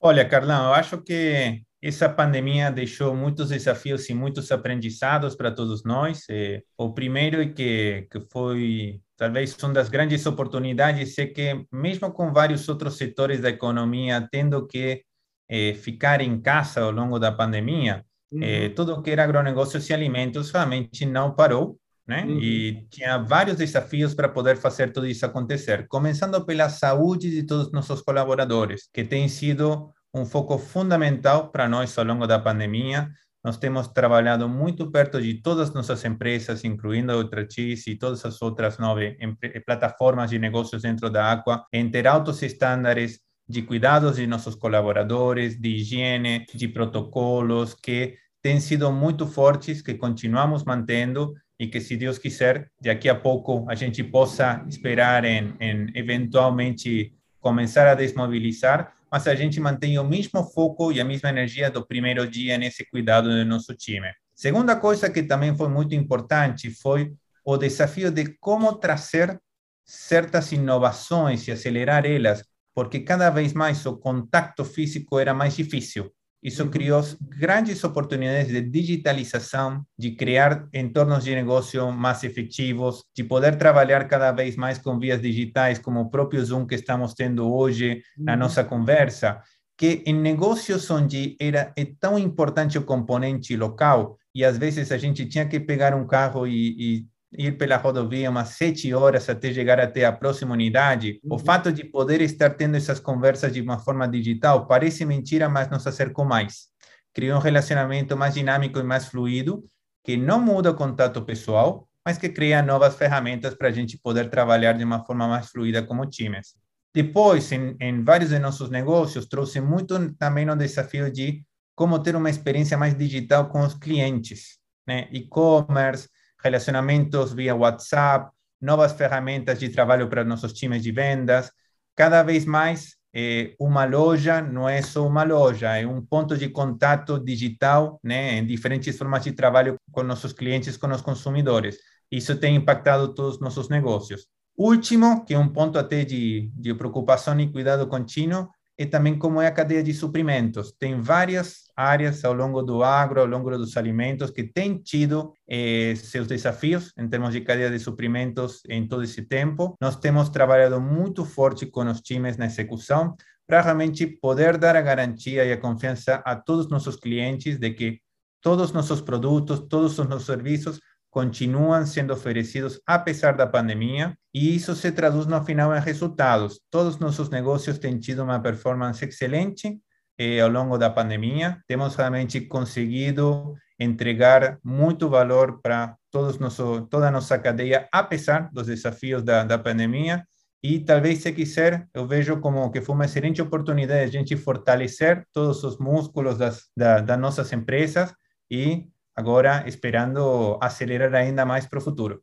Olha, 0.00 0.28
Carlão, 0.28 0.66
eu 0.66 0.74
acho 0.74 1.02
que 1.02 1.62
essa 1.82 2.08
pandemia 2.08 2.70
deixou 2.70 3.14
muitos 3.14 3.50
desafios 3.50 4.08
e 4.08 4.14
muitos 4.14 4.50
aprendizados 4.50 5.34
para 5.34 5.52
todos 5.52 5.84
nós. 5.84 6.24
Eh, 6.28 6.62
o 6.76 6.92
primeiro 6.92 7.40
é 7.40 7.46
que, 7.46 8.06
que 8.10 8.20
foi 8.30 9.00
talvez 9.16 9.56
uma 9.62 9.72
das 9.72 9.88
grandes 9.88 10.26
oportunidades 10.26 11.16
é 11.18 11.26
que 11.26 11.64
mesmo 11.72 12.12
com 12.12 12.32
vários 12.32 12.68
outros 12.68 12.96
setores 12.96 13.40
da 13.40 13.50
economia 13.50 14.26
tendo 14.30 14.66
que 14.66 15.02
eh, 15.48 15.74
ficar 15.74 16.20
em 16.20 16.40
casa 16.40 16.80
ao 16.82 16.90
longo 16.90 17.18
da 17.18 17.32
pandemia, 17.32 18.04
uhum. 18.30 18.42
eh, 18.42 18.68
tudo 18.70 19.02
que 19.02 19.10
era 19.10 19.24
agronegócios 19.24 19.88
e 19.88 19.94
alimentos 19.94 20.50
realmente 20.50 21.06
não 21.06 21.34
parou, 21.34 21.78
né? 22.06 22.24
Uhum. 22.24 22.38
E 22.40 22.86
tinha 22.88 23.18
vários 23.18 23.56
desafios 23.56 24.14
para 24.14 24.28
poder 24.28 24.56
fazer 24.56 24.92
tudo 24.92 25.06
isso 25.06 25.26
acontecer, 25.26 25.86
começando 25.88 26.44
pela 26.44 26.68
saúde 26.68 27.30
de 27.30 27.42
todos 27.42 27.66
os 27.66 27.72
nossos 27.72 28.00
colaboradores, 28.00 28.88
que 28.92 29.04
tem 29.04 29.28
sido 29.28 29.90
um 30.14 30.24
foco 30.24 30.56
fundamental 30.56 31.50
para 31.50 31.68
nós 31.68 31.96
ao 31.98 32.04
longo 32.04 32.26
da 32.26 32.38
pandemia. 32.38 33.08
Nós 33.44 33.58
temos 33.58 33.88
trabalhado 33.88 34.48
muito 34.48 34.90
perto 34.90 35.20
de 35.20 35.40
todas 35.40 35.68
as 35.68 35.74
nossas 35.74 36.04
empresas, 36.04 36.64
incluindo 36.64 37.12
a 37.12 37.16
Ultracheese 37.16 37.90
e 37.90 37.98
todas 37.98 38.24
as 38.24 38.40
outras 38.42 38.78
nove 38.78 39.16
plataformas 39.64 40.30
de 40.30 40.38
negócios 40.38 40.82
dentro 40.82 41.10
da 41.10 41.32
Aqua, 41.32 41.64
em 41.72 41.88
ter 41.90 42.06
altos 42.06 42.42
estándares 42.42 43.20
de 43.48 43.62
cuidados 43.62 44.16
de 44.16 44.26
nossos 44.26 44.56
colaboradores, 44.56 45.60
de 45.60 45.76
higiene, 45.76 46.44
de 46.52 46.66
protocolos 46.66 47.74
que 47.74 48.16
têm 48.42 48.58
sido 48.58 48.90
muito 48.90 49.26
fortes, 49.26 49.80
que 49.80 49.94
continuamos 49.94 50.64
mantendo 50.64 51.32
e 51.58 51.66
que, 51.66 51.80
se 51.80 51.96
Deus 51.96 52.18
quiser, 52.18 52.70
daqui 52.80 53.08
a 53.08 53.14
pouco 53.14 53.64
a 53.68 53.74
gente 53.74 54.02
possa 54.04 54.64
esperar 54.68 55.24
em, 55.24 55.54
em 55.58 55.90
eventualmente 55.94 57.14
começar 57.40 57.88
a 57.88 57.94
desmobilizar, 57.94 58.92
mas 59.10 59.26
a 59.26 59.34
gente 59.34 59.60
mantém 59.60 59.98
o 59.98 60.04
mesmo 60.04 60.42
foco 60.44 60.92
e 60.92 61.00
a 61.00 61.04
mesma 61.04 61.28
energia 61.28 61.70
do 61.70 61.86
primeiro 61.86 62.28
dia 62.28 62.58
nesse 62.58 62.84
cuidado 62.90 63.28
do 63.28 63.44
nosso 63.44 63.74
time. 63.74 64.08
Segunda 64.34 64.76
coisa 64.76 65.08
que 65.08 65.22
também 65.22 65.56
foi 65.56 65.68
muito 65.68 65.94
importante 65.94 66.70
foi 66.70 67.14
o 67.44 67.56
desafio 67.56 68.10
de 68.10 68.36
como 68.40 68.74
trazer 68.74 69.40
certas 69.84 70.50
inovações 70.52 71.46
e 71.46 71.52
acelerar 71.52 72.04
elas, 72.04 72.44
porque 72.74 73.00
cada 73.00 73.30
vez 73.30 73.52
mais 73.52 73.86
o 73.86 73.96
contato 73.96 74.64
físico 74.64 75.18
era 75.18 75.32
mais 75.32 75.54
difícil. 75.56 76.12
Isso 76.46 76.68
criou 76.68 77.02
grandes 77.40 77.82
oportunidades 77.82 78.52
de 78.52 78.60
digitalização, 78.60 79.84
de 79.98 80.12
criar 80.12 80.68
entornos 80.72 81.24
de 81.24 81.34
negócio 81.34 81.90
mais 81.90 82.22
efetivos, 82.22 83.02
de 83.12 83.24
poder 83.24 83.58
trabalhar 83.58 84.06
cada 84.06 84.30
vez 84.30 84.54
mais 84.54 84.78
com 84.78 84.96
vias 84.96 85.20
digitais, 85.20 85.80
como 85.80 86.02
o 86.02 86.08
próprio 86.08 86.44
Zoom 86.44 86.64
que 86.64 86.76
estamos 86.76 87.14
tendo 87.14 87.52
hoje 87.52 88.00
na 88.16 88.36
nossa 88.36 88.62
conversa. 88.62 89.42
que 89.76 90.04
em 90.06 90.14
negócios 90.14 90.88
onde 90.88 91.36
era 91.40 91.72
é 91.76 91.84
tão 91.98 92.16
importante 92.16 92.78
o 92.78 92.84
componente 92.84 93.56
local 93.56 94.16
e 94.32 94.44
às 94.44 94.56
vezes 94.56 94.92
a 94.92 94.96
gente 94.96 95.26
tinha 95.26 95.46
que 95.48 95.58
pegar 95.58 95.94
um 95.94 96.06
carro 96.06 96.46
e, 96.46 96.76
e 96.78 97.06
ir 97.38 97.56
pela 97.56 97.76
rodovia 97.76 98.30
umas 98.30 98.50
sete 98.50 98.92
horas 98.92 99.28
até 99.28 99.52
chegar 99.52 99.78
até 99.80 100.04
a 100.04 100.12
próxima 100.12 100.52
unidade, 100.52 101.20
uhum. 101.22 101.36
o 101.36 101.38
fato 101.38 101.72
de 101.72 101.84
poder 101.84 102.20
estar 102.20 102.50
tendo 102.50 102.76
essas 102.76 103.00
conversas 103.00 103.52
de 103.52 103.60
uma 103.60 103.78
forma 103.78 104.08
digital 104.08 104.66
parece 104.66 105.04
mentira, 105.04 105.48
mas 105.48 105.70
nos 105.70 105.86
acercou 105.86 106.24
mais. 106.24 106.68
Criou 107.14 107.38
um 107.38 107.40
relacionamento 107.40 108.16
mais 108.16 108.34
dinâmico 108.34 108.78
e 108.78 108.82
mais 108.82 109.06
fluido, 109.06 109.64
que 110.04 110.16
não 110.16 110.40
muda 110.40 110.70
o 110.70 110.74
contato 110.74 111.22
pessoal, 111.22 111.88
mas 112.04 112.18
que 112.18 112.28
cria 112.28 112.62
novas 112.62 112.94
ferramentas 112.94 113.54
para 113.54 113.68
a 113.68 113.72
gente 113.72 113.98
poder 113.98 114.30
trabalhar 114.30 114.74
de 114.74 114.84
uma 114.84 115.04
forma 115.04 115.26
mais 115.26 115.48
fluida 115.50 115.82
como 115.82 116.06
times. 116.06 116.54
Depois, 116.94 117.50
em, 117.52 117.76
em 117.80 118.02
vários 118.02 118.30
de 118.30 118.38
nossos 118.38 118.70
negócios, 118.70 119.26
trouxe 119.26 119.60
muito 119.60 120.14
também 120.14 120.48
o 120.48 120.54
desafio 120.54 121.10
de 121.10 121.44
como 121.74 121.98
ter 121.98 122.16
uma 122.16 122.30
experiência 122.30 122.78
mais 122.78 122.96
digital 122.96 123.48
com 123.48 123.60
os 123.60 123.74
clientes, 123.74 124.58
né? 124.86 125.08
E-commerce, 125.12 126.08
relacionamentos 126.42 127.32
via 127.32 127.54
WhatsApp, 127.54 128.30
novas 128.60 128.92
ferramentas 128.92 129.58
de 129.58 129.68
trabalho 129.68 130.08
para 130.08 130.24
nossos 130.24 130.52
times 130.52 130.82
de 130.82 130.92
vendas. 130.92 131.50
Cada 131.94 132.22
vez 132.22 132.44
mais, 132.44 132.96
eh, 133.14 133.54
uma 133.58 133.84
loja 133.84 134.42
não 134.42 134.68
é 134.68 134.82
só 134.82 135.06
uma 135.06 135.22
loja, 135.22 135.76
é 135.76 135.86
um 135.86 136.04
ponto 136.04 136.36
de 136.36 136.48
contato 136.48 137.18
digital, 137.18 137.98
né, 138.02 138.38
em 138.38 138.46
diferentes 138.46 138.96
formas 138.96 139.24
de 139.24 139.32
trabalho 139.32 139.76
com 139.90 140.02
nossos 140.02 140.32
clientes, 140.32 140.76
com 140.76 140.88
os 140.88 141.00
consumidores. 141.00 141.78
Isso 142.10 142.36
tem 142.36 142.56
impactado 142.56 143.14
todos 143.14 143.34
os 143.36 143.40
nossos 143.40 143.68
negócios. 143.68 144.26
Último, 144.56 145.24
que 145.24 145.34
é 145.34 145.38
um 145.38 145.48
ponto 145.48 145.78
até 145.78 146.04
de, 146.04 146.50
de 146.54 146.74
preocupação 146.74 147.38
e 147.40 147.50
cuidado 147.50 147.86
contínuo, 147.86 148.48
e 148.78 148.84
também 148.84 149.18
como 149.18 149.40
é 149.40 149.46
a 149.46 149.52
cadeia 149.52 149.82
de 149.82 149.94
suprimentos. 149.94 150.72
Tem 150.72 151.00
várias 151.00 151.66
áreas 151.74 152.24
ao 152.24 152.34
longo 152.34 152.62
do 152.62 152.82
agro, 152.82 153.20
ao 153.20 153.26
longo 153.26 153.50
dos 153.56 153.76
alimentos, 153.76 154.30
que 154.30 154.44
têm 154.44 154.78
tido 154.78 155.32
eh, 155.48 155.94
seus 155.96 156.26
desafios 156.26 156.92
em 156.98 157.08
termos 157.08 157.32
de 157.32 157.40
cadeia 157.40 157.70
de 157.70 157.78
suprimentos 157.78 158.62
em 158.68 158.86
todo 158.86 159.02
esse 159.02 159.22
tempo. 159.22 159.74
Nós 159.80 159.96
temos 159.96 160.28
trabalhado 160.28 160.80
muito 160.80 161.24
forte 161.24 161.66
com 161.66 161.88
os 161.90 162.00
times 162.00 162.36
na 162.36 162.46
execução 162.46 163.16
para 163.46 163.62
realmente 163.62 164.06
poder 164.06 164.58
dar 164.58 164.76
a 164.76 164.82
garantia 164.82 165.44
e 165.44 165.52
a 165.52 165.60
confiança 165.60 166.16
a 166.24 166.34
todos 166.34 166.66
os 166.66 166.70
nossos 166.70 166.96
clientes 166.96 167.58
de 167.58 167.70
que 167.70 168.00
todos 168.40 168.66
os 168.66 168.72
nossos 168.72 169.00
produtos, 169.00 169.60
todos 169.68 169.98
os 169.98 170.06
nossos 170.06 170.26
serviços 170.26 170.80
continuam 171.16 171.86
sendo 171.86 172.12
oferecidos 172.12 172.78
apesar 172.86 173.32
da 173.32 173.46
pandemia, 173.46 174.14
e 174.34 174.54
isso 174.54 174.76
se 174.76 174.92
traduz 174.92 175.26
no 175.26 175.42
final 175.42 175.74
em 175.74 175.80
resultados. 175.80 176.60
Todos 176.70 176.96
os 176.96 177.00
nossos 177.00 177.30
negócios 177.30 177.78
têm 177.78 177.98
tido 177.98 178.22
uma 178.22 178.38
performance 178.38 179.02
excelente 179.02 179.80
eh, 180.18 180.40
ao 180.40 180.50
longo 180.50 180.76
da 180.76 180.90
pandemia. 180.90 181.58
Temos 181.66 181.96
realmente 181.96 182.42
conseguido 182.42 183.54
entregar 183.80 184.58
muito 184.62 185.08
valor 185.08 185.58
para 185.62 185.96
toda 186.10 187.08
a 187.08 187.10
nossa 187.10 187.38
cadeia, 187.38 187.88
apesar 187.90 188.50
dos 188.52 188.66
desafios 188.66 189.22
da, 189.22 189.42
da 189.42 189.58
pandemia. 189.58 190.22
E 190.62 190.80
talvez, 190.80 191.20
se 191.20 191.32
quiser, 191.32 191.88
eu 191.94 192.06
vejo 192.06 192.40
como 192.40 192.70
que 192.70 192.82
foi 192.82 192.94
uma 192.94 193.06
excelente 193.06 193.40
oportunidade 193.40 194.10
de 194.10 194.18
a 194.18 194.20
gente 194.20 194.36
fortalecer 194.36 195.26
todos 195.32 195.64
os 195.64 195.78
músculos 195.78 196.36
das, 196.36 196.64
da, 196.76 197.00
das 197.00 197.18
nossas 197.18 197.50
empresas 197.54 198.12
e 198.50 198.84
agora 199.16 199.64
esperando 199.66 200.58
acelerar 200.60 201.14
ainda 201.14 201.46
mais 201.46 201.66
para 201.66 201.78
o 201.78 201.82
futuro. 201.82 202.22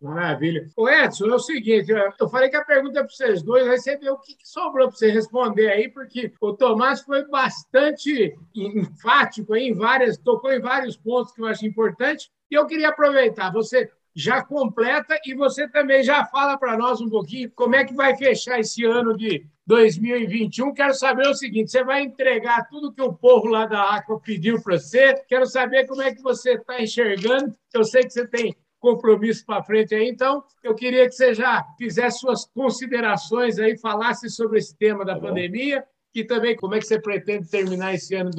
Maravilha. 0.00 0.66
O 0.78 0.88
Edson, 0.88 1.26
é 1.26 1.34
o 1.34 1.38
seguinte, 1.38 1.92
eu 2.18 2.28
falei 2.30 2.48
que 2.48 2.56
a 2.56 2.64
pergunta 2.64 3.00
é 3.00 3.02
para 3.02 3.12
vocês 3.12 3.42
dois, 3.42 3.68
aí 3.68 3.78
você 3.78 3.98
vê 3.98 4.08
o 4.08 4.16
que 4.16 4.34
sobrou 4.42 4.88
para 4.88 4.96
você 4.96 5.10
responder 5.10 5.68
aí, 5.68 5.90
porque 5.90 6.32
o 6.40 6.54
Tomás 6.54 7.02
foi 7.02 7.26
bastante 7.28 8.34
enfático 8.54 9.54
em 9.54 9.74
várias, 9.74 10.16
tocou 10.16 10.50
em 10.50 10.60
vários 10.60 10.96
pontos 10.96 11.34
que 11.34 11.42
eu 11.42 11.46
acho 11.46 11.66
importante, 11.66 12.30
e 12.50 12.54
eu 12.54 12.66
queria 12.66 12.88
aproveitar, 12.88 13.52
você 13.52 13.90
já 14.14 14.42
completa 14.42 15.20
e 15.26 15.34
você 15.34 15.68
também 15.68 16.02
já 16.02 16.24
fala 16.24 16.56
para 16.56 16.78
nós 16.78 17.00
um 17.00 17.08
pouquinho 17.08 17.50
como 17.54 17.76
é 17.76 17.84
que 17.84 17.94
vai 17.94 18.16
fechar 18.16 18.58
esse 18.58 18.84
ano 18.84 19.14
de 19.14 19.46
2021. 19.70 20.74
Quero 20.74 20.92
saber 20.94 21.28
o 21.28 21.34
seguinte: 21.34 21.70
você 21.70 21.84
vai 21.84 22.02
entregar 22.02 22.68
tudo 22.68 22.92
que 22.92 23.00
o 23.00 23.12
povo 23.12 23.46
lá 23.46 23.66
da 23.66 23.94
Aqua 23.94 24.20
pediu 24.20 24.60
para 24.60 24.76
você? 24.78 25.14
Quero 25.28 25.46
saber 25.46 25.86
como 25.86 26.02
é 26.02 26.12
que 26.12 26.20
você 26.20 26.54
está 26.54 26.82
enxergando. 26.82 27.54
Eu 27.72 27.84
sei 27.84 28.02
que 28.02 28.10
você 28.10 28.26
tem 28.26 28.56
compromisso 28.80 29.44
para 29.46 29.62
frente 29.62 29.94
aí, 29.94 30.08
então 30.08 30.42
eu 30.64 30.74
queria 30.74 31.06
que 31.06 31.12
você 31.12 31.34
já 31.34 31.62
fizesse 31.78 32.18
suas 32.18 32.46
considerações 32.46 33.58
aí, 33.58 33.78
falasse 33.78 34.28
sobre 34.30 34.58
esse 34.58 34.74
tema 34.76 35.04
da 35.04 35.14
tá 35.14 35.20
pandemia 35.20 35.84
e 36.14 36.24
também 36.24 36.56
como 36.56 36.74
é 36.74 36.78
que 36.78 36.86
você 36.86 36.98
pretende 36.98 37.48
terminar 37.48 37.94
esse 37.94 38.14
ano 38.14 38.30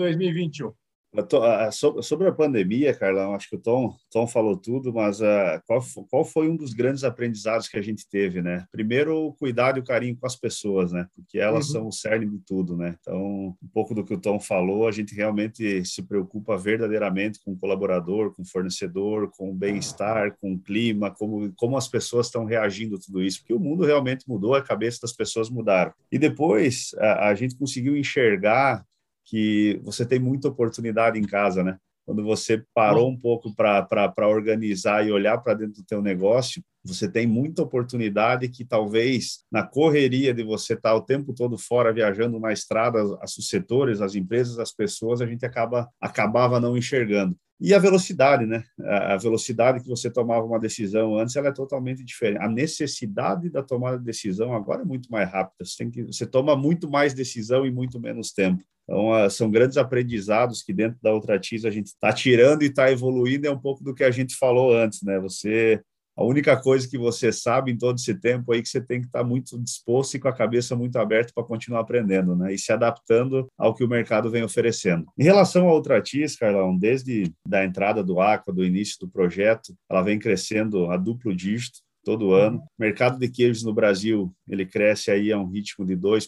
2021. 1.13 2.01
Sobre 2.01 2.27
a 2.27 2.31
pandemia, 2.31 2.93
Carlão, 2.93 3.33
acho 3.33 3.49
que 3.49 3.55
o 3.55 3.61
Tom, 3.61 3.95
Tom 4.11 4.25
falou 4.27 4.55
tudo, 4.55 4.93
mas 4.93 5.19
uh, 5.19 5.61
qual, 5.65 5.81
qual 6.09 6.25
foi 6.25 6.49
um 6.49 6.55
dos 6.55 6.73
grandes 6.73 7.03
aprendizados 7.03 7.67
que 7.67 7.77
a 7.77 7.81
gente 7.81 8.07
teve, 8.09 8.41
né? 8.41 8.65
Primeiro, 8.71 9.17
o 9.17 9.33
cuidado 9.33 9.77
e 9.77 9.81
o 9.81 9.83
carinho 9.83 10.17
com 10.17 10.25
as 10.25 10.35
pessoas, 10.35 10.91
né? 10.91 11.07
Porque 11.15 11.37
elas 11.37 11.67
uhum. 11.67 11.71
são 11.71 11.87
o 11.87 11.91
cerne 11.91 12.27
de 12.27 12.39
tudo, 12.39 12.77
né? 12.77 12.95
Então, 12.99 13.55
um 13.61 13.67
pouco 13.73 13.93
do 13.93 14.03
que 14.03 14.13
o 14.13 14.19
Tom 14.19 14.39
falou, 14.39 14.87
a 14.87 14.91
gente 14.91 15.13
realmente 15.13 15.83
se 15.85 16.01
preocupa 16.03 16.57
verdadeiramente 16.57 17.39
com 17.43 17.51
o 17.51 17.57
colaborador, 17.57 18.33
com 18.33 18.41
o 18.41 18.47
fornecedor, 18.47 19.29
com 19.35 19.51
o 19.51 19.53
bem-estar, 19.53 20.35
com 20.39 20.53
o 20.53 20.59
clima, 20.59 21.11
como, 21.11 21.51
como 21.55 21.77
as 21.77 21.87
pessoas 21.87 22.27
estão 22.27 22.45
reagindo 22.45 22.95
a 22.95 22.99
tudo 22.99 23.21
isso, 23.21 23.39
porque 23.39 23.53
o 23.53 23.59
mundo 23.59 23.85
realmente 23.85 24.27
mudou, 24.27 24.55
a 24.55 24.61
cabeça 24.61 24.99
das 25.01 25.13
pessoas 25.13 25.49
mudaram. 25.49 25.91
E 26.11 26.17
depois, 26.17 26.91
a, 26.97 27.29
a 27.29 27.35
gente 27.35 27.57
conseguiu 27.57 27.97
enxergar 27.97 28.85
que 29.25 29.79
você 29.83 30.05
tem 30.05 30.19
muita 30.19 30.47
oportunidade 30.47 31.19
em 31.19 31.23
casa, 31.23 31.63
né? 31.63 31.77
Quando 32.05 32.23
você 32.23 32.63
parou 32.73 33.09
um 33.09 33.17
pouco 33.17 33.55
para 33.55 34.27
organizar 34.27 35.05
e 35.05 35.11
olhar 35.11 35.37
para 35.37 35.53
dentro 35.53 35.81
do 35.81 35.85
teu 35.85 36.01
negócio, 36.01 36.61
você 36.83 37.09
tem 37.09 37.27
muita 37.27 37.61
oportunidade 37.61 38.49
que 38.49 38.65
talvez 38.65 39.45
na 39.51 39.63
correria 39.63 40.33
de 40.33 40.43
você 40.43 40.73
estar 40.73 40.95
o 40.95 41.01
tempo 41.01 41.31
todo 41.33 41.57
fora 41.57 41.93
viajando 41.93 42.39
na 42.39 42.51
estrada, 42.51 43.03
os 43.03 43.47
setores, 43.47 44.01
as 44.01 44.15
empresas, 44.15 44.57
as 44.57 44.73
pessoas, 44.73 45.21
a 45.21 45.27
gente 45.27 45.45
acaba 45.45 45.87
acabava 46.01 46.59
não 46.59 46.75
enxergando. 46.75 47.37
E 47.63 47.75
a 47.75 47.79
velocidade, 47.79 48.47
né? 48.47 48.63
A 48.79 49.15
velocidade 49.17 49.83
que 49.83 49.87
você 49.87 50.09
tomava 50.09 50.43
uma 50.43 50.59
decisão 50.59 51.15
antes, 51.15 51.35
ela 51.35 51.49
é 51.49 51.53
totalmente 51.53 52.03
diferente. 52.03 52.41
A 52.41 52.49
necessidade 52.49 53.51
da 53.51 53.61
tomada 53.61 53.99
de 53.99 54.03
decisão 54.03 54.55
agora 54.55 54.81
é 54.81 54.85
muito 54.85 55.11
mais 55.11 55.29
rápida. 55.31 55.63
Você, 55.63 55.77
tem 55.77 55.91
que, 55.91 56.01
você 56.01 56.25
toma 56.25 56.55
muito 56.55 56.89
mais 56.89 57.13
decisão 57.13 57.63
em 57.63 57.71
muito 57.71 57.99
menos 57.99 58.31
tempo. 58.31 58.63
Então, 58.83 59.11
uh, 59.11 59.29
são 59.29 59.51
grandes 59.51 59.77
aprendizados 59.77 60.63
que 60.63 60.73
dentro 60.73 60.97
da 61.03 61.13
Ultratis 61.13 61.63
a 61.63 61.69
gente 61.69 61.87
está 61.87 62.11
tirando 62.11 62.63
e 62.63 62.65
está 62.65 62.91
evoluindo. 62.91 63.45
É 63.45 63.51
um 63.51 63.59
pouco 63.59 63.83
do 63.83 63.93
que 63.93 64.03
a 64.03 64.09
gente 64.09 64.35
falou 64.35 64.75
antes, 64.75 65.03
né? 65.03 65.19
Você 65.19 65.79
a 66.15 66.23
única 66.23 66.59
coisa 66.59 66.87
que 66.87 66.97
você 66.97 67.31
sabe 67.31 67.71
em 67.71 67.77
todo 67.77 67.97
esse 67.97 68.13
tempo 68.13 68.51
aí 68.51 68.61
que 68.61 68.69
você 68.69 68.81
tem 68.81 69.01
que 69.01 69.07
estar 69.07 69.23
muito 69.23 69.57
disposto 69.61 70.15
e 70.15 70.19
com 70.19 70.27
a 70.27 70.33
cabeça 70.33 70.75
muito 70.75 70.97
aberta 70.97 71.31
para 71.33 71.43
continuar 71.43 71.81
aprendendo, 71.81 72.35
né? 72.35 72.53
E 72.53 72.57
se 72.57 72.71
adaptando 72.71 73.47
ao 73.57 73.73
que 73.73 73.83
o 73.83 73.87
mercado 73.87 74.29
vem 74.29 74.43
oferecendo. 74.43 75.05
Em 75.17 75.23
relação 75.23 75.67
à 75.67 75.73
Ultratis, 75.73 76.35
Carlão, 76.35 76.77
desde 76.77 77.31
da 77.47 77.63
entrada 77.63 78.03
do 78.03 78.19
Aqua, 78.19 78.53
do 78.53 78.65
início 78.65 78.97
do 78.99 79.09
projeto, 79.09 79.73
ela 79.89 80.01
vem 80.01 80.19
crescendo 80.19 80.91
a 80.91 80.97
duplo 80.97 81.35
dígito 81.35 81.79
todo 82.03 82.33
ano. 82.33 82.57
O 82.59 82.81
mercado 82.81 83.17
de 83.17 83.29
queijos 83.29 83.63
no 83.63 83.73
Brasil, 83.73 84.33
ele 84.47 84.65
cresce 84.65 85.11
aí 85.11 85.31
a 85.31 85.37
um 85.37 85.47
ritmo 85.47 85.85
de 85.85 85.95
2%, 85.95 86.27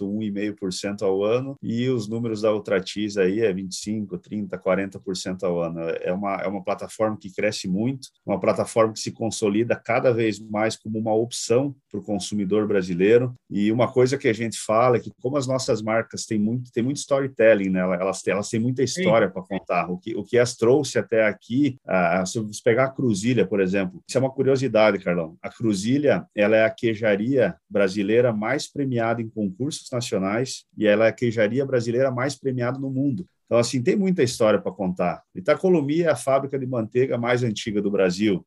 1,5% 0.00 1.02
ao 1.02 1.24
ano, 1.24 1.56
e 1.62 1.88
os 1.88 2.08
números 2.08 2.42
da 2.42 2.52
Ultratis 2.52 3.16
aí 3.16 3.40
é 3.40 3.52
25, 3.52 4.18
30, 4.18 4.58
40% 4.58 5.42
ao 5.42 5.62
ano. 5.62 5.80
É 5.80 6.12
uma, 6.12 6.34
é 6.36 6.46
uma 6.46 6.62
plataforma 6.62 7.16
que 7.18 7.32
cresce 7.32 7.68
muito, 7.68 8.08
uma 8.24 8.38
plataforma 8.38 8.92
que 8.92 9.00
se 9.00 9.12
consolida 9.12 9.74
cada 9.76 10.12
vez 10.12 10.38
mais 10.38 10.76
como 10.76 10.98
uma 10.98 11.14
opção 11.14 11.74
para 11.90 12.00
o 12.00 12.02
consumidor 12.02 12.66
brasileiro. 12.66 13.34
E 13.50 13.72
uma 13.72 13.90
coisa 13.90 14.18
que 14.18 14.28
a 14.28 14.32
gente 14.32 14.58
fala 14.58 14.96
é 14.96 15.00
que 15.00 15.10
como 15.20 15.36
as 15.36 15.46
nossas 15.46 15.82
marcas 15.82 16.26
têm 16.26 16.38
muito, 16.38 16.70
têm 16.70 16.82
muito 16.82 16.98
storytelling, 16.98 17.70
né? 17.70 17.80
elas, 17.80 18.26
elas 18.26 18.48
têm 18.48 18.60
muita 18.60 18.82
história 18.82 19.28
para 19.28 19.42
contar. 19.42 19.90
O 19.90 19.98
que, 19.98 20.14
o 20.14 20.24
que 20.24 20.38
as 20.38 20.56
trouxe 20.56 20.98
até 20.98 21.26
aqui, 21.26 21.78
ah, 21.86 22.24
se 22.26 22.38
você 22.40 22.60
pegar 22.62 22.84
a 22.84 22.90
Cruzilha, 22.90 23.46
por 23.46 23.60
exemplo, 23.60 24.02
isso 24.06 24.18
é 24.18 24.20
uma 24.20 24.30
curiosidade, 24.30 24.97
Carlão. 24.98 25.36
A 25.42 25.48
Cruzilha, 25.48 26.26
ela 26.34 26.56
é 26.56 26.64
a 26.64 26.70
queijaria 26.70 27.56
brasileira 27.68 28.32
mais 28.32 28.70
premiada 28.70 29.22
em 29.22 29.28
concursos 29.28 29.88
nacionais 29.90 30.64
e 30.76 30.86
ela 30.86 31.06
é 31.06 31.08
a 31.08 31.12
queijaria 31.12 31.64
brasileira 31.64 32.10
mais 32.10 32.34
premiada 32.34 32.78
no 32.78 32.90
mundo. 32.90 33.26
Então, 33.46 33.58
assim, 33.58 33.82
tem 33.82 33.96
muita 33.96 34.22
história 34.22 34.60
para 34.60 34.72
contar. 34.72 35.22
Itacolomi 35.34 36.02
é 36.02 36.08
a 36.08 36.16
fábrica 36.16 36.58
de 36.58 36.66
manteiga 36.66 37.16
mais 37.16 37.42
antiga 37.42 37.80
do 37.80 37.90
Brasil. 37.90 38.44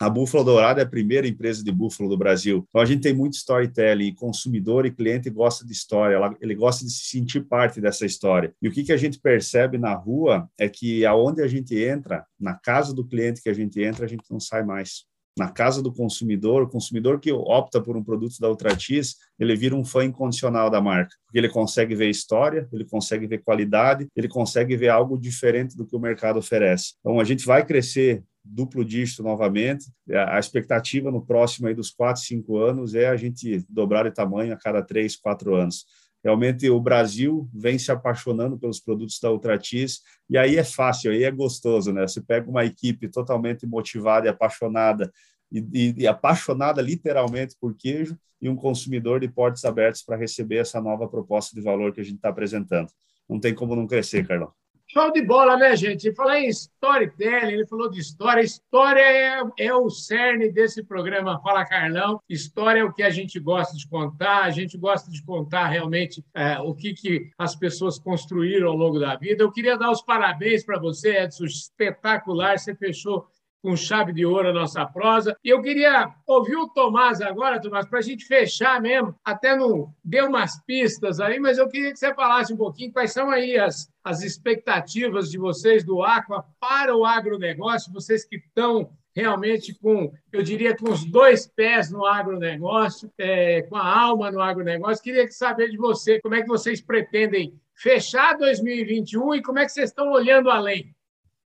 A 0.00 0.10
Búfalo 0.10 0.42
Dourada 0.42 0.80
é 0.80 0.84
a 0.84 0.88
primeira 0.88 1.26
empresa 1.26 1.62
de 1.62 1.70
búfalo 1.70 2.08
do 2.08 2.18
Brasil. 2.18 2.66
Então 2.68 2.80
a 2.80 2.84
gente 2.84 3.02
tem 3.02 3.14
muito 3.14 3.34
storytelling, 3.34 4.12
consumidor 4.14 4.84
e 4.84 4.90
cliente 4.90 5.30
gosta 5.30 5.64
de 5.64 5.72
história, 5.72 6.18
ele 6.40 6.54
gosta 6.54 6.84
de 6.84 6.90
se 6.90 7.06
sentir 7.06 7.42
parte 7.42 7.80
dessa 7.80 8.04
história. 8.04 8.52
E 8.60 8.66
o 8.66 8.72
que 8.72 8.92
a 8.92 8.96
gente 8.96 9.20
percebe 9.20 9.78
na 9.78 9.94
rua 9.94 10.50
é 10.58 10.68
que 10.68 11.06
aonde 11.06 11.42
a 11.42 11.46
gente 11.46 11.78
entra, 11.78 12.26
na 12.38 12.54
casa 12.54 12.92
do 12.92 13.06
cliente 13.06 13.40
que 13.40 13.48
a 13.48 13.54
gente 13.54 13.80
entra, 13.80 14.04
a 14.04 14.08
gente 14.08 14.24
não 14.28 14.40
sai 14.40 14.64
mais. 14.64 15.04
Na 15.36 15.48
casa 15.50 15.82
do 15.82 15.92
consumidor, 15.92 16.62
o 16.62 16.68
consumidor 16.68 17.18
que 17.18 17.32
opta 17.32 17.80
por 17.80 17.96
um 17.96 18.04
produto 18.04 18.38
da 18.38 18.48
Ultratis, 18.48 19.16
ele 19.38 19.56
vira 19.56 19.74
um 19.74 19.84
fã 19.84 20.04
incondicional 20.04 20.70
da 20.70 20.80
marca, 20.80 21.16
porque 21.26 21.38
ele 21.38 21.48
consegue 21.48 21.94
ver 21.94 22.08
história, 22.08 22.68
ele 22.72 22.84
consegue 22.84 23.26
ver 23.26 23.42
qualidade, 23.42 24.06
ele 24.14 24.28
consegue 24.28 24.76
ver 24.76 24.88
algo 24.88 25.18
diferente 25.18 25.76
do 25.76 25.86
que 25.86 25.96
o 25.96 26.00
mercado 26.00 26.38
oferece. 26.38 26.94
Então, 27.00 27.18
a 27.18 27.24
gente 27.24 27.44
vai 27.44 27.66
crescer 27.66 28.22
duplo 28.44 28.84
dígito 28.84 29.22
novamente. 29.22 29.86
A 30.28 30.38
expectativa 30.38 31.10
no 31.10 31.24
próximo 31.24 31.66
aí 31.66 31.74
dos 31.74 31.90
quatro, 31.90 32.22
cinco 32.22 32.58
anos 32.58 32.94
é 32.94 33.08
a 33.08 33.16
gente 33.16 33.64
dobrar 33.68 34.04
de 34.04 34.14
tamanho 34.14 34.52
a 34.52 34.56
cada 34.56 34.82
três, 34.82 35.16
quatro 35.16 35.54
anos. 35.54 35.86
Realmente 36.24 36.70
o 36.70 36.80
Brasil 36.80 37.46
vem 37.52 37.78
se 37.78 37.92
apaixonando 37.92 38.58
pelos 38.58 38.80
produtos 38.80 39.20
da 39.20 39.30
Ultratis 39.30 40.00
e 40.28 40.38
aí 40.38 40.56
é 40.56 40.64
fácil, 40.64 41.12
aí 41.12 41.22
é 41.22 41.30
gostoso, 41.30 41.92
né? 41.92 42.08
Você 42.08 42.22
pega 42.22 42.48
uma 42.48 42.64
equipe 42.64 43.08
totalmente 43.08 43.66
motivada 43.66 44.26
e 44.26 44.30
apaixonada 44.30 45.12
e, 45.52 45.58
e, 45.72 45.94
e 45.98 46.06
apaixonada 46.06 46.80
literalmente 46.80 47.54
por 47.60 47.76
queijo 47.76 48.18
e 48.40 48.48
um 48.48 48.56
consumidor 48.56 49.20
de 49.20 49.28
portas 49.28 49.66
abertas 49.66 50.02
para 50.02 50.16
receber 50.16 50.56
essa 50.56 50.80
nova 50.80 51.06
proposta 51.06 51.54
de 51.54 51.60
valor 51.60 51.92
que 51.92 52.00
a 52.00 52.04
gente 52.04 52.16
está 52.16 52.30
apresentando. 52.30 52.88
Não 53.28 53.38
tem 53.38 53.54
como 53.54 53.76
não 53.76 53.86
crescer, 53.86 54.26
Carlão. 54.26 54.50
Show 54.94 55.10
de 55.10 55.22
bola, 55.22 55.56
né, 55.56 55.74
gente? 55.74 56.14
Falar 56.14 56.38
em 56.38 56.48
storytelling, 56.50 57.54
ele 57.54 57.66
falou 57.66 57.90
de 57.90 57.98
história. 57.98 58.40
História 58.40 59.00
é, 59.00 59.42
é, 59.58 59.74
o 59.74 59.90
cerne 59.90 60.52
desse 60.52 60.84
programa 60.84 61.40
Fala 61.42 61.64
Carlão. 61.64 62.20
História 62.28 62.78
é 62.78 62.84
o 62.84 62.92
que 62.92 63.02
a 63.02 63.10
gente 63.10 63.40
gosta 63.40 63.76
de 63.76 63.88
contar. 63.88 64.44
A 64.44 64.50
gente 64.50 64.78
gosta 64.78 65.10
de 65.10 65.20
contar 65.24 65.66
realmente 65.66 66.24
é, 66.32 66.60
o 66.60 66.72
que, 66.76 66.94
que 66.94 67.28
as 67.36 67.56
pessoas 67.56 67.98
construíram 67.98 68.68
ao 68.68 68.76
longo 68.76 69.00
da 69.00 69.16
vida. 69.16 69.42
Eu 69.42 69.50
queria 69.50 69.76
dar 69.76 69.90
os 69.90 70.00
parabéns 70.00 70.64
para 70.64 70.78
você, 70.78 71.24
Edson. 71.24 71.46
Espetacular. 71.46 72.56
Você 72.56 72.72
fechou 72.72 73.26
com 73.64 73.74
chave 73.74 74.12
de 74.12 74.26
ouro 74.26 74.50
a 74.50 74.52
nossa 74.52 74.84
prosa. 74.84 75.34
E 75.42 75.48
eu 75.48 75.62
queria 75.62 76.14
ouvir 76.26 76.54
o 76.54 76.68
Tomás 76.68 77.22
agora, 77.22 77.58
Tomás, 77.58 77.86
para 77.86 78.00
a 78.00 78.02
gente 78.02 78.26
fechar 78.26 78.78
mesmo. 78.78 79.14
Até 79.24 79.56
não 79.56 79.90
deu 80.04 80.26
umas 80.26 80.62
pistas 80.66 81.18
aí, 81.18 81.40
mas 81.40 81.56
eu 81.56 81.66
queria 81.66 81.90
que 81.90 81.98
você 81.98 82.12
falasse 82.12 82.52
um 82.52 82.58
pouquinho 82.58 82.92
quais 82.92 83.14
são 83.14 83.30
aí 83.30 83.56
as, 83.56 83.90
as 84.04 84.22
expectativas 84.22 85.30
de 85.30 85.38
vocês 85.38 85.82
do 85.82 86.02
Aqua 86.02 86.44
para 86.60 86.94
o 86.94 87.06
agronegócio, 87.06 87.90
vocês 87.90 88.22
que 88.26 88.36
estão 88.36 88.90
realmente 89.16 89.72
com, 89.72 90.12
eu 90.30 90.42
diria, 90.42 90.76
com 90.76 90.90
os 90.90 91.02
dois 91.10 91.46
pés 91.46 91.90
no 91.90 92.04
agronegócio, 92.04 93.10
é, 93.16 93.62
com 93.62 93.76
a 93.76 93.98
alma 93.98 94.30
no 94.30 94.42
agronegócio. 94.42 95.02
Queria 95.02 95.26
saber 95.30 95.70
de 95.70 95.78
você 95.78 96.20
como 96.20 96.34
é 96.34 96.42
que 96.42 96.48
vocês 96.48 96.82
pretendem 96.82 97.58
fechar 97.74 98.36
2021 98.36 99.36
e 99.36 99.42
como 99.42 99.58
é 99.58 99.64
que 99.64 99.72
vocês 99.72 99.88
estão 99.88 100.12
olhando 100.12 100.50
além. 100.50 100.93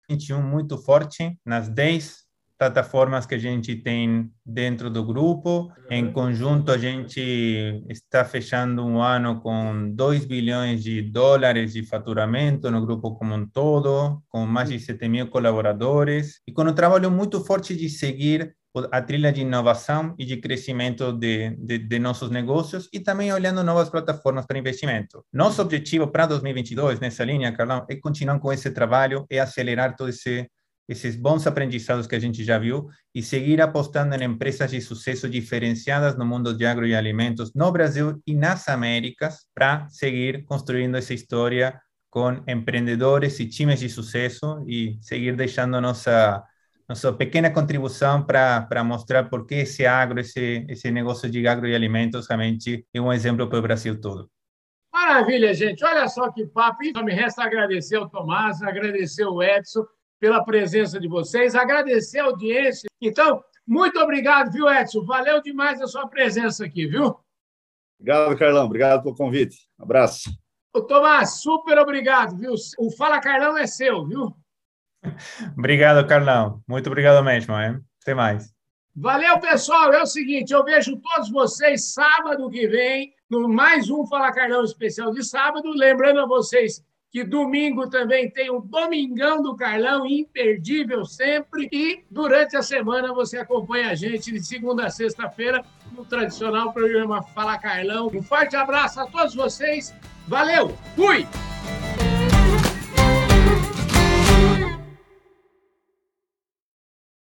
2021 0.08 0.42
muito 0.42 0.78
forte 0.78 1.38
nas 1.44 1.68
10 1.68 2.27
plataformas 2.58 3.24
que 3.24 3.36
a 3.36 3.38
gente 3.38 3.76
tem 3.76 4.30
dentro 4.44 4.90
do 4.90 5.04
grupo. 5.04 5.70
Em 5.88 6.10
conjunto, 6.10 6.72
a 6.72 6.76
gente 6.76 7.84
está 7.88 8.24
fechando 8.24 8.84
um 8.84 9.00
ano 9.00 9.40
com 9.40 9.90
2 9.94 10.24
bilhões 10.24 10.82
de 10.82 11.00
dólares 11.00 11.72
de 11.72 11.84
faturamento 11.84 12.70
no 12.70 12.84
grupo 12.84 13.14
como 13.14 13.34
um 13.34 13.46
todo, 13.46 14.20
com 14.28 14.44
mais 14.44 14.68
de 14.70 14.80
7 14.80 15.08
mil 15.08 15.28
colaboradores 15.28 16.40
e 16.46 16.52
com 16.52 16.62
um 16.62 16.74
trabalho 16.74 17.10
muito 17.10 17.44
forte 17.44 17.76
de 17.76 17.88
seguir 17.88 18.54
a 18.92 19.00
trilha 19.00 19.32
de 19.32 19.40
inovação 19.40 20.14
e 20.18 20.24
de 20.24 20.36
crescimento 20.36 21.12
de, 21.12 21.56
de, 21.56 21.78
de, 21.78 21.98
nossos 21.98 22.30
negócios 22.30 22.88
e 22.92 23.00
também 23.00 23.32
olhando 23.32 23.64
novas 23.64 23.88
plataformas 23.88 24.46
para 24.46 24.58
investimento. 24.58 25.24
Nosso 25.32 25.62
objetivo 25.62 26.06
para 26.08 26.26
2022, 26.26 27.00
nessa 27.00 27.24
linha, 27.24 27.52
Carlão, 27.52 27.86
é 27.88 27.96
continuar 27.96 28.38
com 28.38 28.52
esse 28.52 28.70
trabalho 28.70 29.26
e 29.30 29.38
acelerar 29.38 29.96
todos 29.96 30.16
esse, 30.16 30.48
esses 30.88 31.16
bons 31.16 31.46
aprendizados 31.46 32.07
que 32.07 32.16
a 32.16 32.18
gente 32.18 32.42
já 32.42 32.59
viu 32.59 32.88
e 33.14 33.22
seguir 33.22 33.61
apostando 33.61 34.14
em 34.14 34.24
empresas 34.24 34.70
de 34.70 34.81
sucesso 34.81 35.29
diferenciadas 35.29 36.16
no 36.16 36.24
mundo 36.24 36.57
de 36.57 36.64
agro 36.64 36.87
e 36.87 36.94
alimentos 36.94 37.53
no 37.55 37.70
Brasil 37.70 38.20
e 38.27 38.35
nas 38.35 38.68
Américas 38.68 39.46
para 39.55 39.87
seguir 39.90 40.44
construindo 40.44 40.96
essa 40.96 41.12
história 41.12 41.79
com 42.09 42.42
empreendedores 42.48 43.38
e 43.38 43.46
times 43.46 43.81
de 43.81 43.88
sucesso 43.90 44.64
e 44.66 44.98
seguir 45.03 45.37
deixando 45.37 45.81
nossa 45.81 46.42
nossa 46.88 47.12
pequena 47.12 47.51
contribuição 47.51 48.24
para 48.24 48.83
mostrar 48.83 49.24
por 49.24 49.46
que 49.46 49.57
esse 49.57 49.85
agro, 49.85 50.20
esse, 50.20 50.64
esse 50.70 50.90
negócio 50.90 51.29
de 51.31 51.46
agro 51.46 51.68
e 51.68 51.74
alimentos 51.74 52.27
realmente 52.27 52.87
é 52.94 52.98
um 52.98 53.12
exemplo 53.12 53.46
para 53.46 53.59
o 53.59 53.62
Brasil 53.62 54.01
todo. 54.01 54.31
Maravilha, 54.90 55.53
gente. 55.53 55.85
Olha 55.85 56.09
só 56.09 56.33
que 56.33 56.46
papo. 56.46 56.83
Então, 56.83 57.05
me 57.05 57.12
resta 57.12 57.44
agradecer 57.44 57.96
ao 57.96 58.09
Tomás, 58.09 58.62
agradecer 58.62 59.24
ao 59.24 59.42
Edson 59.42 59.85
pela 60.20 60.44
presença 60.44 60.98
de 60.98 61.09
vocês, 61.09 61.54
agradecer 61.54 62.20
a 62.20 62.24
audiência. 62.24 62.88
Então, 63.00 63.42
muito 63.66 63.98
obrigado, 64.00 64.50
viu, 64.50 64.68
Edson? 64.68 65.04
Valeu 65.04 65.40
demais 65.42 65.81
a 65.81 65.87
sua 65.87 66.09
presença 66.09 66.64
aqui, 66.64 66.87
viu? 66.87 67.16
Obrigado, 68.00 68.37
Carlão. 68.38 68.66
Obrigado 68.66 69.02
pelo 69.02 69.14
convite. 69.14 69.68
Um 69.78 69.85
abraço. 69.85 70.31
Ô, 70.72 70.81
Tomás, 70.83 71.40
super 71.40 71.78
obrigado, 71.78 72.37
viu? 72.37 72.54
O 72.78 72.90
Fala 72.92 73.20
Carlão 73.20 73.57
é 73.57 73.66
seu, 73.66 74.07
viu? 74.07 74.35
obrigado, 75.57 76.07
Carlão. 76.07 76.62
Muito 76.66 76.87
obrigado 76.88 77.22
mesmo, 77.24 77.59
hein? 77.59 77.81
Até 78.02 78.14
mais. 78.14 78.52
Valeu, 78.94 79.38
pessoal. 79.38 79.92
É 79.92 80.02
o 80.02 80.07
seguinte, 80.07 80.52
eu 80.52 80.64
vejo 80.64 80.96
todos 80.96 81.31
vocês 81.31 81.92
sábado 81.92 82.50
que 82.50 82.66
vem, 82.66 83.12
no 83.31 83.48
mais 83.48 83.90
um 83.90 84.07
Fala 84.07 84.33
Carlão 84.33 84.64
especial 84.64 85.12
de 85.12 85.24
sábado. 85.24 85.70
Lembrando 85.70 86.20
a 86.20 86.26
vocês 86.26 86.85
que 87.10 87.24
domingo 87.24 87.88
também 87.88 88.30
tem 88.30 88.50
o 88.50 88.60
Domingão 88.60 89.42
do 89.42 89.56
Carlão, 89.56 90.06
imperdível 90.06 91.04
sempre. 91.04 91.68
E 91.72 92.04
durante 92.10 92.56
a 92.56 92.62
semana 92.62 93.12
você 93.14 93.38
acompanha 93.38 93.90
a 93.90 93.94
gente 93.94 94.30
de 94.30 94.44
segunda 94.44 94.86
a 94.86 94.90
sexta-feira 94.90 95.64
no 95.92 96.04
tradicional 96.04 96.72
programa 96.72 97.22
Fala 97.22 97.58
Carlão. 97.58 98.10
Um 98.12 98.22
forte 98.22 98.56
abraço 98.56 99.00
a 99.00 99.06
todos 99.06 99.34
vocês. 99.34 99.94
Valeu, 100.26 100.68
fui! 100.94 101.26